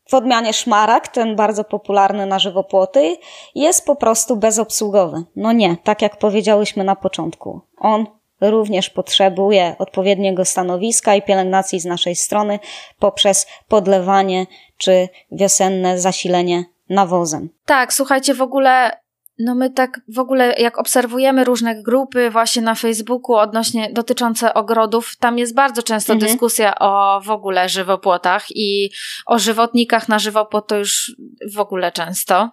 [0.08, 3.16] w odmianie szmarak, ten bardzo popularny na żywopłoty,
[3.54, 5.22] jest po prostu bezobsługowy.
[5.36, 7.60] No nie, tak jak powiedziałyśmy na początku.
[7.78, 8.06] On
[8.40, 12.58] również potrzebuje odpowiedniego stanowiska i pielęgnacji z naszej strony
[12.98, 17.48] poprzez podlewanie czy wiosenne zasilenie nawozem.
[17.66, 19.03] Tak, słuchajcie, w ogóle
[19.38, 25.16] no my tak w ogóle, jak obserwujemy różne grupy właśnie na Facebooku odnośnie dotyczące ogrodów,
[25.16, 26.30] tam jest bardzo często mhm.
[26.30, 28.90] dyskusja o w ogóle żywopłotach i
[29.26, 31.16] o żywotnikach na żywopłot to już
[31.54, 32.50] w ogóle często.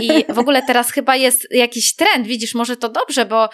[0.00, 3.48] I w ogóle teraz chyba jest jakiś trend, widzisz, może to dobrze, bo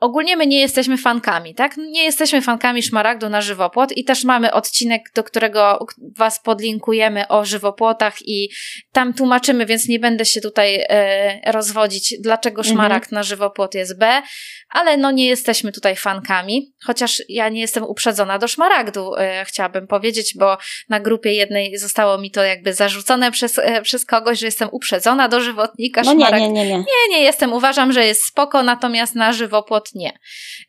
[0.00, 1.76] Ogólnie my nie jesteśmy fankami, tak?
[1.76, 7.44] Nie jesteśmy fankami szmaragdu na żywopłot i też mamy odcinek, do którego Was podlinkujemy o
[7.44, 8.48] żywopłotach i
[8.92, 12.76] tam tłumaczymy, więc nie będę się tutaj e, rozwodzić, dlaczego mhm.
[12.76, 13.18] szmaragd mhm.
[13.18, 14.22] na żywopłot jest B,
[14.68, 19.86] ale no nie jesteśmy tutaj fankami, chociaż ja nie jestem uprzedzona do szmaragdu, e, chciałabym
[19.86, 20.56] powiedzieć, bo
[20.88, 25.28] na grupie jednej zostało mi to jakby zarzucone przez, e, przez kogoś, że jestem uprzedzona
[25.28, 26.02] do żywotnika.
[26.04, 26.40] No szmaragd.
[26.40, 26.78] nie, nie, nie, nie.
[26.78, 30.18] Nie, nie jestem, uważam, że jest spoko, natomiast na żywopłot nie.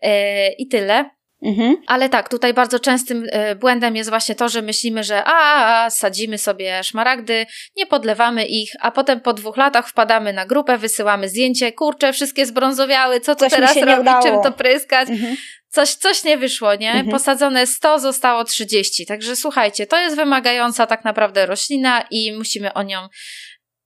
[0.02, 1.10] E, I tyle.
[1.42, 1.76] Mhm.
[1.88, 5.90] Ale tak, tutaj bardzo częstym e, błędem jest właśnie to, że myślimy, że a, a,
[5.90, 7.46] sadzimy sobie szmaragdy,
[7.78, 12.46] nie podlewamy ich, a potem po dwóch latach wpadamy na grupę, wysyłamy zdjęcie, kurczę, wszystkie
[12.46, 15.10] zbrązowiały, co coś teraz robić, czym to pryskać?
[15.10, 15.36] Mhm.
[15.68, 16.92] Coś, coś nie wyszło, nie?
[16.92, 17.10] Mhm.
[17.10, 19.06] Posadzone 100, zostało 30.
[19.06, 23.08] Także słuchajcie, to jest wymagająca tak naprawdę roślina i musimy o nią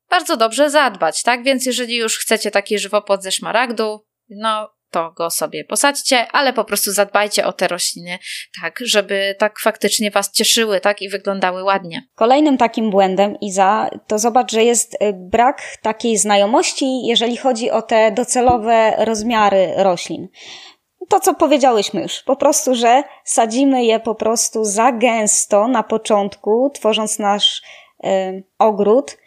[0.09, 1.43] bardzo dobrze zadbać, tak?
[1.43, 6.63] Więc jeżeli już chcecie taki żywopłot ze szmaragdu, no to go sobie posadźcie, ale po
[6.63, 8.19] prostu zadbajcie o te rośliny,
[8.61, 12.07] tak, żeby tak faktycznie Was cieszyły, tak, i wyglądały ładnie.
[12.15, 17.81] Kolejnym takim błędem, Iza, to zobacz, że jest y, brak takiej znajomości, jeżeli chodzi o
[17.81, 20.27] te docelowe rozmiary roślin.
[21.09, 26.71] To, co powiedziałyśmy już, po prostu, że sadzimy je po prostu za gęsto na początku,
[26.73, 27.61] tworząc nasz
[28.05, 29.17] y, ogród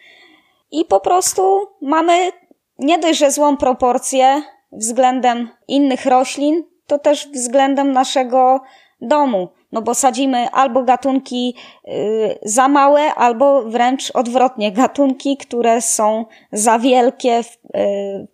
[0.70, 2.32] i po prostu mamy
[2.78, 8.60] nie dość, że złą proporcję względem innych roślin, to też względem naszego
[9.00, 9.48] domu.
[9.72, 11.54] No bo sadzimy albo gatunki
[11.88, 18.26] y, za małe, albo wręcz odwrotnie, gatunki, które są za wielkie y,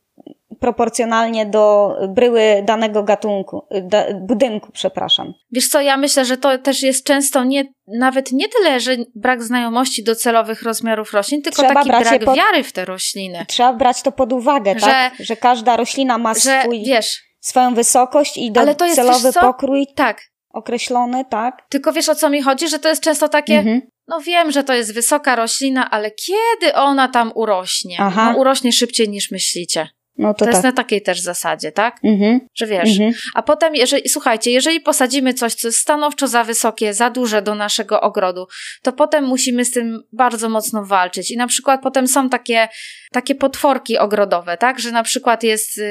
[0.63, 5.35] proporcjonalnie do bryły danego gatunku, da, budynku, przepraszam.
[5.51, 9.43] Wiesz co, ja myślę, że to też jest często nie, nawet nie tyle, że brak
[9.43, 12.37] znajomości docelowych rozmiarów roślin, tylko Trzeba taki brak pod...
[12.37, 13.47] wiary w te rośliny.
[13.49, 15.13] Trzeba brać to pod uwagę, że, tak?
[15.21, 19.87] Że każda roślina ma że, swój, wiesz, swoją wysokość i docelowy pokrój.
[19.95, 20.21] Tak.
[20.51, 21.63] Określony, tak.
[21.69, 23.81] Tylko wiesz o co mi chodzi, że to jest często takie, mhm.
[24.09, 27.97] no wiem, że to jest wysoka roślina, ale kiedy ona tam urośnie?
[28.01, 28.33] Aha.
[28.33, 29.89] No urośnie szybciej niż myślicie.
[30.19, 30.55] No to, to tak.
[30.55, 32.01] jest na takiej też zasadzie, tak?
[32.05, 32.41] Mhm.
[32.55, 32.91] Że wiesz.
[32.91, 33.13] Mhm.
[33.35, 37.55] A potem, jeżeli, słuchajcie, jeżeli posadzimy coś, co jest stanowczo za wysokie, za duże do
[37.55, 38.47] naszego ogrodu,
[38.83, 41.31] to potem musimy z tym bardzo mocno walczyć.
[41.31, 42.69] I na przykład potem są takie,
[43.13, 44.81] takie potworki ogrodowe, tak?
[44.81, 45.83] Że na przykład jest y,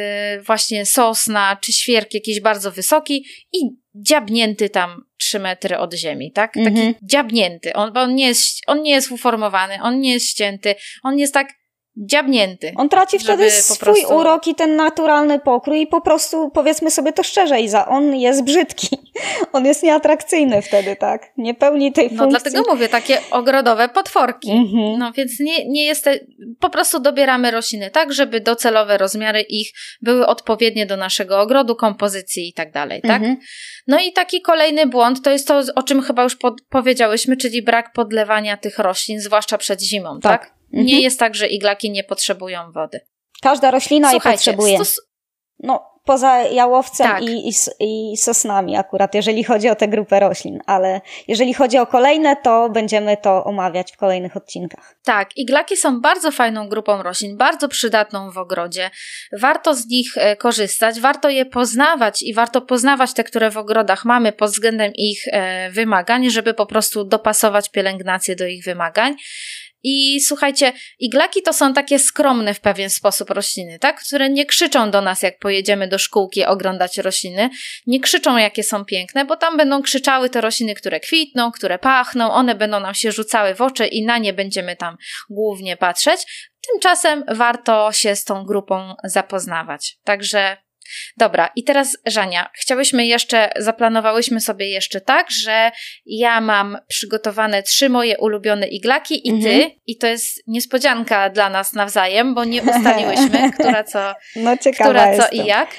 [0.46, 3.60] właśnie sosna czy świerk jakiś bardzo wysoki i
[3.96, 6.54] dziabnięty tam 3 metry od ziemi, tak?
[6.54, 6.94] Taki mhm.
[7.04, 7.74] dziabnięty.
[7.74, 11.61] On, on, nie jest, on nie jest uformowany, on nie jest ścięty, on jest tak
[11.98, 12.74] dziabnięty.
[12.76, 14.16] On traci wtedy swój prostu...
[14.16, 18.44] urok i ten naturalny pokrój i po prostu, powiedzmy sobie to szczerze, Iza, on jest
[18.44, 18.88] brzydki.
[19.54, 21.32] On jest nieatrakcyjny wtedy, tak?
[21.38, 22.26] Nie pełni tej funkcji.
[22.26, 24.52] No dlatego mówię, takie ogrodowe potworki.
[24.52, 25.00] Mhm.
[25.00, 26.10] No więc nie, nie jest,
[26.60, 29.68] po prostu dobieramy rośliny tak, żeby docelowe rozmiary ich
[30.02, 33.22] były odpowiednie do naszego ogrodu, kompozycji i tak dalej, tak?
[33.22, 33.38] Mhm.
[33.88, 37.62] No i taki kolejny błąd to jest to, o czym chyba już pod, powiedziałyśmy, czyli
[37.62, 40.42] brak podlewania tych roślin, zwłaszcza przed zimą, tak?
[40.42, 40.61] tak?
[40.74, 41.02] Nie mhm.
[41.02, 43.00] jest tak, że iglaki nie potrzebują wody.
[43.42, 44.76] Każda roślina Słuchajcie, jej potrzebuje.
[44.76, 45.02] Stos...
[45.60, 47.24] No, poza jałowcem Tak.
[47.24, 51.88] i, i, i sosnami akurat, jeżeli chodzi o tę grupę roślin, ale jeżeli chodzi o
[51.88, 54.96] kolejne, to będziemy to omawiać w kolejnych odcinkach.
[55.04, 58.90] Tak, iglaki są bardzo fajną grupą roślin, bardzo przydatną w ogrodzie.
[59.40, 64.06] Warto z nich e, korzystać, warto je poznawać i warto poznawać te, które w ogrodach
[64.06, 69.16] mamy pod względem ich e, wymagań, żeby po prostu dopasować pielęgnację do ich wymagań.
[69.84, 74.02] I słuchajcie, iglaki to są takie skromne w pewien sposób rośliny, tak?
[74.04, 77.50] Które nie krzyczą do nas, jak pojedziemy do szkółki oglądać rośliny.
[77.88, 82.32] Nie krzyczą, jakie są piękne, bo tam będą krzyczały te rośliny, które kwitną, które pachną,
[82.32, 84.98] one będą nam się rzucały w oczy i na nie będziemy tam
[85.30, 86.52] głównie patrzeć.
[86.72, 89.98] Tymczasem warto się z tą grupą zapoznawać.
[90.04, 90.58] Także
[91.18, 95.72] Dobra, i teraz Żania, chciałyśmy jeszcze, zaplanowałyśmy sobie jeszcze tak, że
[96.06, 99.72] ja mam przygotowane trzy moje ulubione iglaki i ty, Mhm.
[99.88, 105.30] i to jest niespodzianka dla nas nawzajem, bo nie ustaliłyśmy, która co, No która co
[105.32, 105.70] i jak.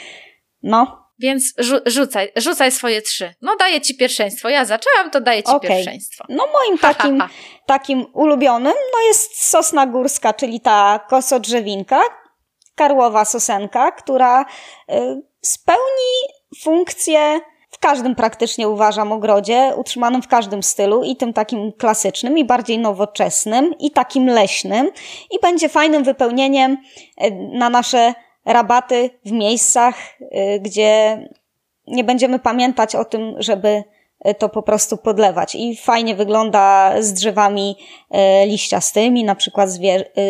[0.63, 3.35] No, Więc rzu- rzucaj, rzucaj swoje trzy.
[3.43, 4.49] No daję ci pierwszeństwo.
[4.49, 5.71] Ja zaczęłam, to daję ci Okej.
[5.71, 6.25] pierwszeństwo.
[6.29, 7.29] no moim Ha, ha, takim, ha.
[7.67, 12.01] takim ulubionym no jest sosna górska, czyli ta kosodrzewinka,
[12.83, 16.15] karłowa sosenka, która y, spełni
[16.63, 22.45] funkcję w każdym praktycznie uważam ogrodzie, utrzymanym w każdym stylu i tym takim klasycznym i
[22.45, 24.91] bardziej nowoczesnym i takim leśnym
[25.31, 28.15] i będzie fajnym wypełnieniem y, na nasze
[28.45, 31.19] rabaty w miejscach, y, gdzie
[31.87, 33.85] nie będziemy pamiętać o tym, żeby
[34.39, 35.55] to po prostu podlewać.
[35.55, 37.77] I fajnie wygląda z drzewami
[38.47, 39.81] liściastymi, na przykład z,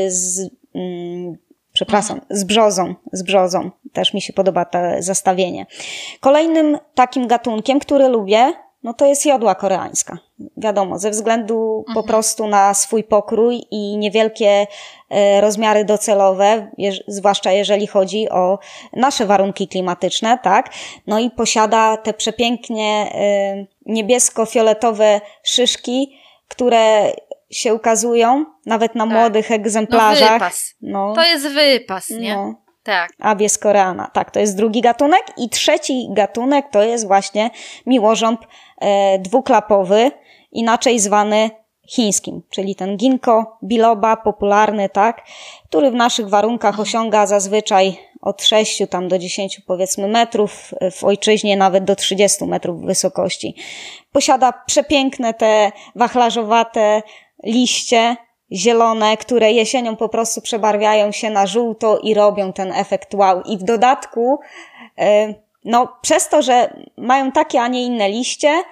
[0.08, 1.36] z mm,
[1.72, 3.70] przepraszam, z brzozą, z brzozą.
[3.92, 5.66] Też mi się podoba to zestawienie.
[6.20, 8.52] Kolejnym takim gatunkiem, który lubię,
[8.82, 10.18] no to jest jodła koreańska.
[10.56, 14.66] Wiadomo, ze względu po prostu na swój pokrój i niewielkie
[15.10, 16.70] e, rozmiary docelowe,
[17.08, 18.58] zwłaszcza jeżeli chodzi o
[18.92, 20.70] nasze warunki klimatyczne, tak?
[21.06, 26.16] No i posiada te przepięknie e, niebiesko-fioletowe szyszki,
[26.48, 27.12] które
[27.52, 29.12] się ukazują nawet na Tak.
[29.14, 30.32] młodych No egzemplarzach.
[30.32, 30.74] wypas.
[30.82, 32.34] No, To jest wypas, nie?
[32.36, 32.54] no.
[32.82, 33.10] Tak.
[33.20, 34.10] Abies koreana.
[34.12, 35.22] Tak, to jest drugi gatunek.
[35.36, 37.50] I trzeci gatunek to jest właśnie
[37.86, 38.40] miłożąb
[38.80, 40.10] e, dwuklapowy,
[40.52, 41.50] inaczej zwany
[41.88, 45.22] chińskim, czyli ten ginkgo biloba, popularny, tak,
[45.68, 51.04] który w naszych warunkach osiąga zazwyczaj od 6 tam do 10 powiedzmy metrów, e, w
[51.04, 53.54] ojczyźnie nawet do 30 metrów wysokości.
[54.12, 57.02] Posiada przepiękne te wachlarzowate
[57.42, 58.16] liście,
[58.52, 63.42] zielone, które jesienią po prostu przebarwiają się na żółto i robią ten efekt wow.
[63.42, 64.40] I w dodatku,
[64.98, 65.34] e,
[65.64, 68.62] no, przez to, że mają takie, a nie inne liście,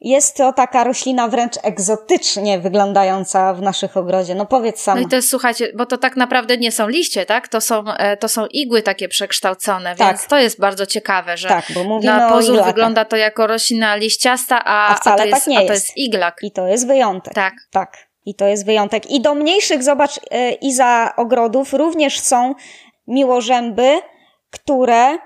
[0.00, 4.34] jest to taka roślina wręcz egzotycznie wyglądająca w naszych ogrodzie.
[4.34, 5.00] No powiedz sama.
[5.00, 7.48] No i to jest, słuchajcie, bo to tak naprawdę nie są liście, tak?
[7.48, 10.08] To są, e, to są igły takie przekształcone, Tak.
[10.08, 14.64] więc to jest bardzo ciekawe, że tak, bo na pozór wygląda to jako roślina liściasta,
[14.64, 15.86] a, A wcale to jest, tak nie a to jest.
[15.86, 16.38] jest iglak.
[16.42, 17.34] I to jest wyjątek.
[17.34, 17.54] Tak.
[17.70, 18.13] Tak.
[18.26, 19.10] I to jest wyjątek.
[19.10, 22.54] I do mniejszych, zobacz, e, iza ogrodów również są
[23.06, 24.00] miłożęby,
[24.50, 25.18] które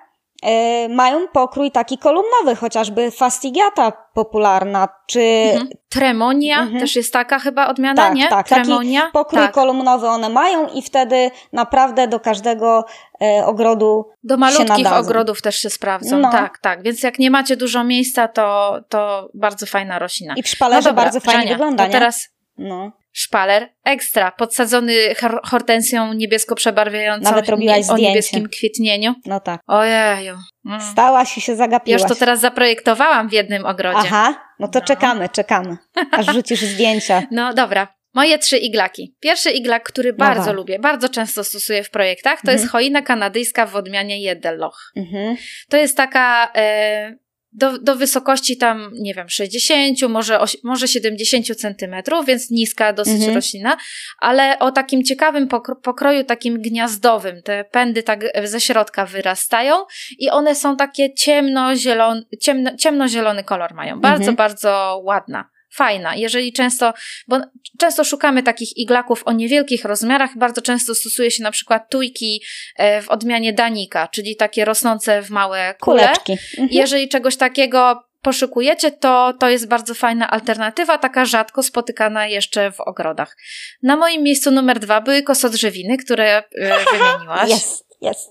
[0.42, 5.68] e, mają pokrój taki kolumnowy, chociażby fastigiata popularna, czy Mhm.
[5.88, 6.80] Tremonia Mhm.
[6.80, 8.28] też jest taka chyba odmiana, Tak, nie?
[8.28, 9.10] tak, taki Tremonia?
[9.12, 9.52] pokrój tak.
[9.52, 12.84] kolumnowy one mają i wtedy naprawdę do każdego
[13.22, 16.18] e, ogrodu Do malutkich ogrodów też się sprawdzą.
[16.18, 16.30] No.
[16.32, 16.82] Tak, tak.
[16.82, 20.34] Więc jak nie macie dużo miejsca, to, to bardzo fajna roślina.
[20.36, 21.92] i w szpalerze No dobra, bardzo fajnie Żania, wygląda, nie?
[21.92, 22.28] teraz
[22.58, 22.92] No.
[23.12, 29.14] szpaler ekstra, podsadzony hor- hortensją niebiesko przebarwiającą Nawet robiłaś o niebieskim kwietnieniu.
[29.26, 29.60] no tak.
[29.66, 30.36] Ojeju.
[30.66, 30.80] Mm.
[30.80, 32.00] Stałaś i się zagapiłaś.
[32.02, 33.98] już to teraz zaprojektowałam w jednym ogrodzie.
[33.98, 34.84] Aha, no to No.
[34.84, 35.76] czekamy, czekamy.
[36.12, 37.22] Aż rzucisz zdjęcia.
[37.30, 37.88] No dobra.
[38.14, 39.16] Moje trzy iglaki.
[39.20, 42.58] Pierwszy iglak, który bardzo lubię, bardzo często stosuję w projektach, to Mhm.
[42.58, 44.92] jest choina kanadyjska w odmianie Jedelloch.
[44.96, 45.36] Mhm.
[45.68, 47.16] To jest taka e,
[47.58, 53.34] do, do wysokości tam, nie wiem, 60, może, może 70 centymetrów, więc niska dosyć Mhm.
[53.34, 53.76] roślina,
[54.20, 57.42] ale o takim ciekawym pokro- pokroju, takim gniazdowym.
[57.42, 59.74] Te pędy tak ze środka wyrastają
[60.18, 64.00] i one są takie ciemno-zielony, ciemno, ciemnozielony kolor mają.
[64.00, 64.36] Bardzo, Mhm.
[64.36, 65.48] bardzo ładna.
[65.70, 66.16] Fajna.
[66.16, 66.94] Jeżeli często,
[67.28, 67.40] bo
[67.78, 72.42] często szukamy takich iglaków o niewielkich rozmiarach, bardzo często stosuje się na przykład tujki
[72.76, 76.02] e, w odmianie danika, czyli takie rosnące w małe kule.
[76.02, 76.32] Kuleczki.
[76.32, 76.68] Mhm.
[76.70, 82.80] Jeżeli czegoś takiego poszukujecie, to to jest bardzo fajna alternatywa, taka rzadko spotykana jeszcze w
[82.80, 83.36] ogrodach.
[83.82, 86.44] Na moim miejscu numer dwa były kosodrzewiny, które e,
[86.92, 87.50] wymieniłaś.
[87.54, 87.87] Jest.
[88.00, 88.28] Jest.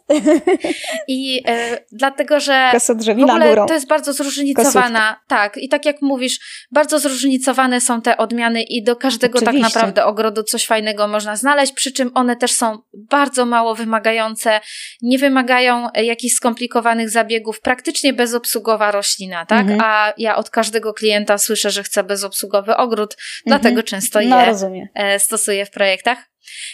[1.07, 3.65] I e, dlatego, że Kosodrzewina w ogóle górą.
[3.65, 5.19] to jest bardzo zróżnicowana.
[5.27, 6.39] Tak, i tak jak mówisz,
[6.71, 9.63] bardzo zróżnicowane są te odmiany i do każdego Oczywiście.
[9.63, 14.59] tak naprawdę ogrodu coś fajnego można znaleźć, przy czym one też są bardzo mało wymagające,
[15.01, 19.61] nie wymagają jakichś skomplikowanych zabiegów, praktycznie bezobsługowa roślina, tak?
[19.61, 19.81] Mhm.
[19.83, 23.15] A ja od każdego klienta słyszę, że chce bezobsługowy ogród,
[23.45, 24.87] dlatego często je No, rozumiem.
[24.95, 26.17] e, stosuję w projektach.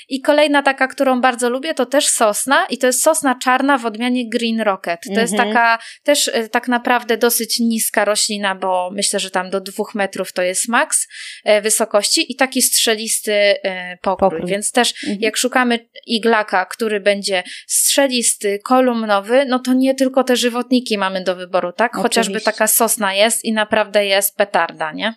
[0.10, 3.86] I kolejna taka, którą bardzo lubię, to też sosna i to jest sosna czarna w
[3.86, 5.00] odmianie Green Rocket.
[5.16, 5.50] To jest Mhm.
[5.54, 10.34] taka też e, tak naprawdę dosyć niska roślina, bo myślę, że tam do dwóch metrów
[10.34, 11.08] to jest maks
[11.44, 14.30] e, wysokości i taki strzelisty e, pokrój.
[14.30, 14.50] Pokrój.
[14.52, 15.18] Więc też Mhm.
[15.22, 21.36] jak szukamy iglaka, który będzie strzelisty, kolumnowy, no to nie tylko te żywotniki mamy do
[21.36, 21.96] wyboru, tak?
[21.96, 22.52] Chociażby Oczywiście.
[22.52, 25.14] taka sosna jest i naprawdę jest petarda, nie?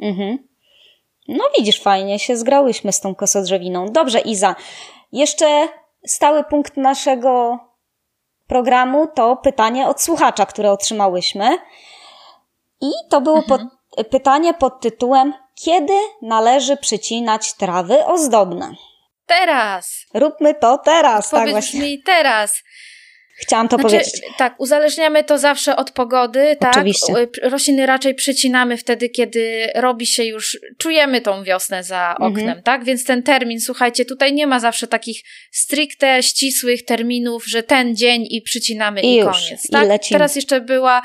[0.00, 0.38] Mhm.
[1.28, 3.92] No widzisz, fajnie się zgrałyśmy z tą kosodrzewiną.
[3.92, 4.54] Dobrze, Iza.
[5.12, 5.68] Jeszcze
[6.06, 7.58] stały punkt naszego
[8.46, 11.58] programu to pytanie od słuchacza, które otrzymałyśmy.
[12.80, 13.60] I to było pod,
[14.10, 18.70] pytanie pod tytułem Kiedy należy przycinać trawy ozdobne?
[19.26, 20.06] Teraz!
[20.14, 21.80] Róbmy to teraz, tak Powiedz właśnie.
[21.80, 22.62] mi teraz.
[23.38, 24.20] Chciałam to Znaczy, powiedzieć.
[24.38, 26.76] tak, uzależniamy to zawsze od pogody, tak?
[26.76, 27.12] Oczywiście.
[27.18, 32.32] Y, Rośliny raczej przycinamy wtedy, kiedy robi się już, czujemy tą wiosnę za Mhm.
[32.32, 32.84] oknem, tak?
[32.84, 35.22] Więc ten termin, słuchajcie, tutaj nie ma zawsze takich
[35.52, 39.88] stricte, ścisłych terminów, że ten dzień i przycinamy i, I już, koniec, i tak?
[39.88, 40.18] lecimy.
[40.18, 41.02] Teraz jeszcze była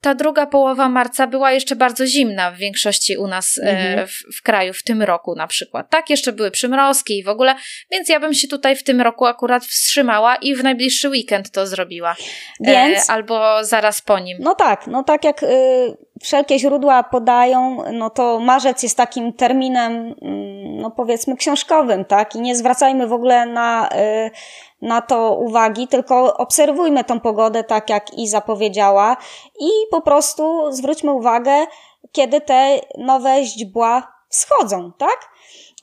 [0.00, 4.08] ta druga połowa marca była jeszcze bardzo zimna w większości u nas e, Mhm.
[4.08, 5.90] w, w kraju w tym roku na przykład.
[5.90, 7.54] Tak, jeszcze były przymrozki i w ogóle,
[7.90, 11.66] więc ja bym się tutaj w tym roku akurat wstrzymała i w najbliższy weekend to
[11.66, 12.16] zrobiła.
[12.60, 14.38] Więc- E, albo zaraz po nim.
[14.40, 15.46] No tak, no tak jak y,
[16.22, 19.92] wszelkie źródła podają, no to marzec jest takim terminem,
[20.22, 22.34] mm, no powiedzmy książkowym, tak?
[22.34, 23.88] I nie zwracajmy w ogóle na,
[24.26, 24.30] y,
[24.82, 29.16] na to uwagi, tylko obserwujmy tą pogodę tak jak i zapowiedziała
[29.60, 31.66] i po prostu zwróćmy uwagę,
[32.12, 35.30] kiedy te nowe źdźbła wschodzą, tak?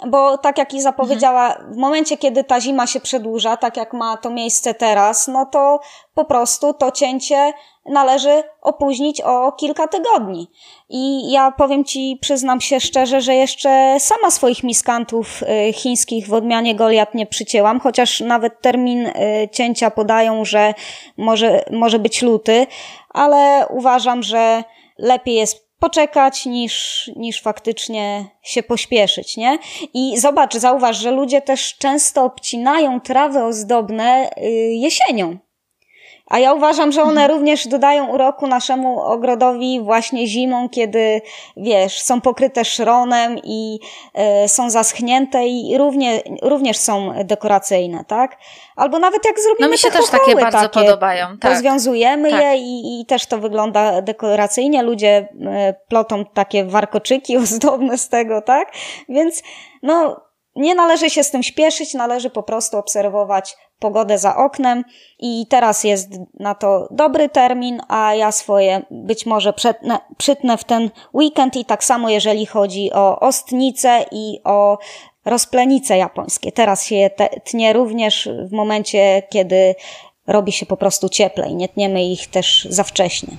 [0.07, 4.17] Bo tak jak i zapowiedziała, w momencie, kiedy ta zima się przedłuża, tak jak ma
[4.17, 5.79] to miejsce teraz, no to
[6.13, 7.53] po prostu to cięcie
[7.87, 10.47] należy opóźnić o kilka tygodni.
[10.89, 16.33] I ja powiem Ci, przyznam się szczerze, że jeszcze sama swoich miskantów y, chińskich w
[16.33, 19.13] odmianie Goliat nie przycięłam, chociaż nawet termin y,
[19.51, 20.73] cięcia podają, że
[21.17, 22.67] może, może być luty,
[23.09, 24.63] ale uważam, że
[24.97, 29.57] lepiej jest poczekać niż, niż faktycznie się pośpieszyć, nie?
[29.93, 34.41] I zobacz, zauważ, że ludzie też często obcinają trawy ozdobne y,
[34.73, 35.37] jesienią.
[36.27, 41.21] A ja uważam, że one również dodają uroku naszemu ogrodowi właśnie zimą, kiedy,
[41.57, 43.79] wiesz, są pokryte szronem i
[44.13, 48.37] e, są zaschnięte i równie, również są dekoracyjne, tak?
[48.75, 51.51] Albo nawet jak zrobimy No mi się te też takie bardzo podobają, tak.
[51.51, 52.41] Rozwiązujemy Tak.
[52.41, 54.83] je i, i też to wygląda dekoracyjnie.
[54.83, 58.71] Ludzie e, plotą takie warkoczyki ozdobne z tego, tak?
[59.09, 59.43] Więc
[59.83, 60.21] no,
[60.55, 64.83] nie należy się z tym śpieszyć, należy po prostu obserwować pogodę za oknem
[65.19, 66.09] i teraz jest
[66.39, 71.65] na to dobry termin, a ja swoje być może przetnę, przytnę w ten weekend i
[71.65, 74.77] tak samo jeżeli chodzi o ostnice i o
[75.25, 76.51] rozplenice japońskie.
[76.51, 77.09] Teraz się je
[77.43, 79.75] tnie również w momencie, kiedy
[80.27, 81.55] robi się po prostu cieplej.
[81.55, 83.37] Nie tniemy ich też za wcześnie.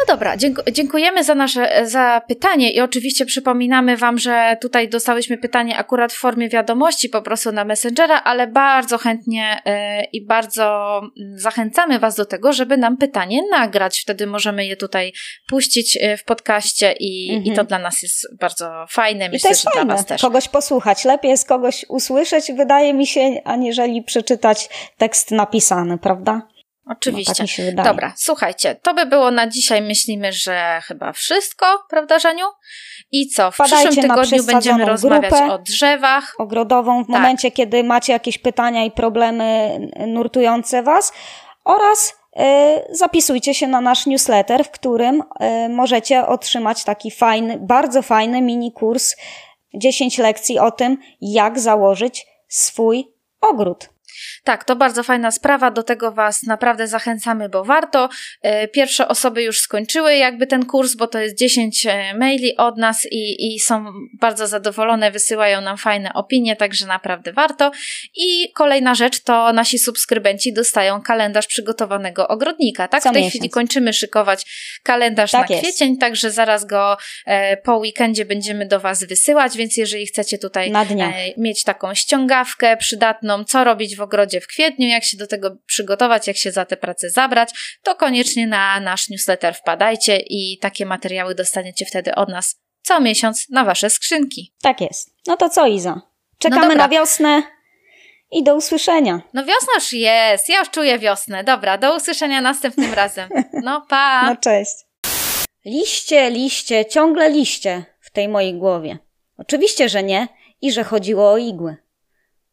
[0.00, 5.38] No dobra, dzięku- dziękujemy za nasze za pytanie i oczywiście przypominamy Wam, że tutaj dostałyśmy
[5.38, 10.98] pytanie akurat w formie wiadomości po prostu na Messengera, ale bardzo chętnie e, i bardzo
[10.98, 14.00] mm, zachęcamy Was do tego, żeby nam pytanie nagrać.
[14.00, 15.12] Wtedy możemy je tutaj
[15.48, 17.44] puścić e, w podcaście i, Mhm.
[17.52, 19.24] i to dla nas jest bardzo fajne.
[19.24, 20.22] I to Myślę, jest że dla fajne, Was też.
[20.22, 21.04] kogoś posłuchać.
[21.04, 26.42] Lepiej jest kogoś usłyszeć, wydaje mi się, aniżeli przeczytać tekst napisany, prawda?
[26.90, 27.32] No, Oczywiście.
[27.34, 27.88] tak mi się wydaje.
[27.88, 29.82] Dobra, słuchajcie, to by było na dzisiaj.
[29.82, 32.46] Myślimy, że chyba wszystko, prawda, Żaniu?
[33.12, 33.50] I co?
[33.50, 36.34] W Wpadajcie przyszłym tygodniu będziemy rozmawiać o drzewach.
[36.38, 37.16] ogrodową w Tak.
[37.16, 41.12] momencie, kiedy macie jakieś pytania i problemy nurtujące Was
[41.64, 48.02] oraz e, zapisujcie się na nasz newsletter, w którym e, możecie otrzymać taki fajny, bardzo
[48.02, 49.16] fajny mini kurs
[49.74, 53.88] 10 lekcji o tym, jak założyć swój ogród.
[54.44, 58.08] Tak, to bardzo fajna sprawa, do tego Was naprawdę zachęcamy, bo warto.
[58.42, 62.76] E, pierwsze osoby już skończyły jakby ten kurs, bo to jest 10 e, maili od
[62.76, 63.84] nas i, i są
[64.20, 67.70] bardzo zadowolone, wysyłają nam fajne opinie, także naprawdę warto.
[68.16, 73.02] I kolejna rzecz to nasi subskrybenci dostają kalendarz przygotowanego ogrodnika, tak?
[73.02, 73.34] Co w tej miesiąc.
[73.34, 74.46] chwili kończymy szykować
[74.82, 75.68] kalendarz Tak na jest.
[75.68, 80.72] kwiecień, także zaraz go e, po weekendzie będziemy do Was wysyłać, więc jeżeli chcecie tutaj
[80.72, 85.56] e, mieć taką ściągawkę przydatną, co robić w ogrodzie w kwietniu, jak się do tego
[85.66, 90.86] przygotować, jak się za tę pracę zabrać, to koniecznie na nasz newsletter wpadajcie i takie
[90.86, 94.54] materiały dostaniecie wtedy od nas co miesiąc na Wasze skrzynki.
[94.62, 95.14] Tak jest.
[95.26, 96.02] No to co, Iza?
[96.38, 96.76] Czekamy dobra.
[96.76, 97.42] na wiosnę
[98.30, 99.20] i do usłyszenia.
[99.34, 101.44] No wiosna już jest, ja już czuję wiosnę.
[101.44, 103.28] Dobra, do usłyszenia następnym razem.
[103.52, 104.22] No pa!
[104.30, 104.72] No cześć.
[105.64, 108.98] Liście, liście, ciągle liście w tej mojej głowie.
[109.38, 110.28] Oczywiście, że nie
[110.60, 111.76] i że chodziło o igły.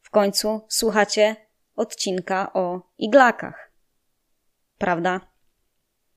[0.02, 1.36] W końcu słuchacie
[1.78, 3.72] odcinka o iglakach.
[4.78, 5.22] Prawda?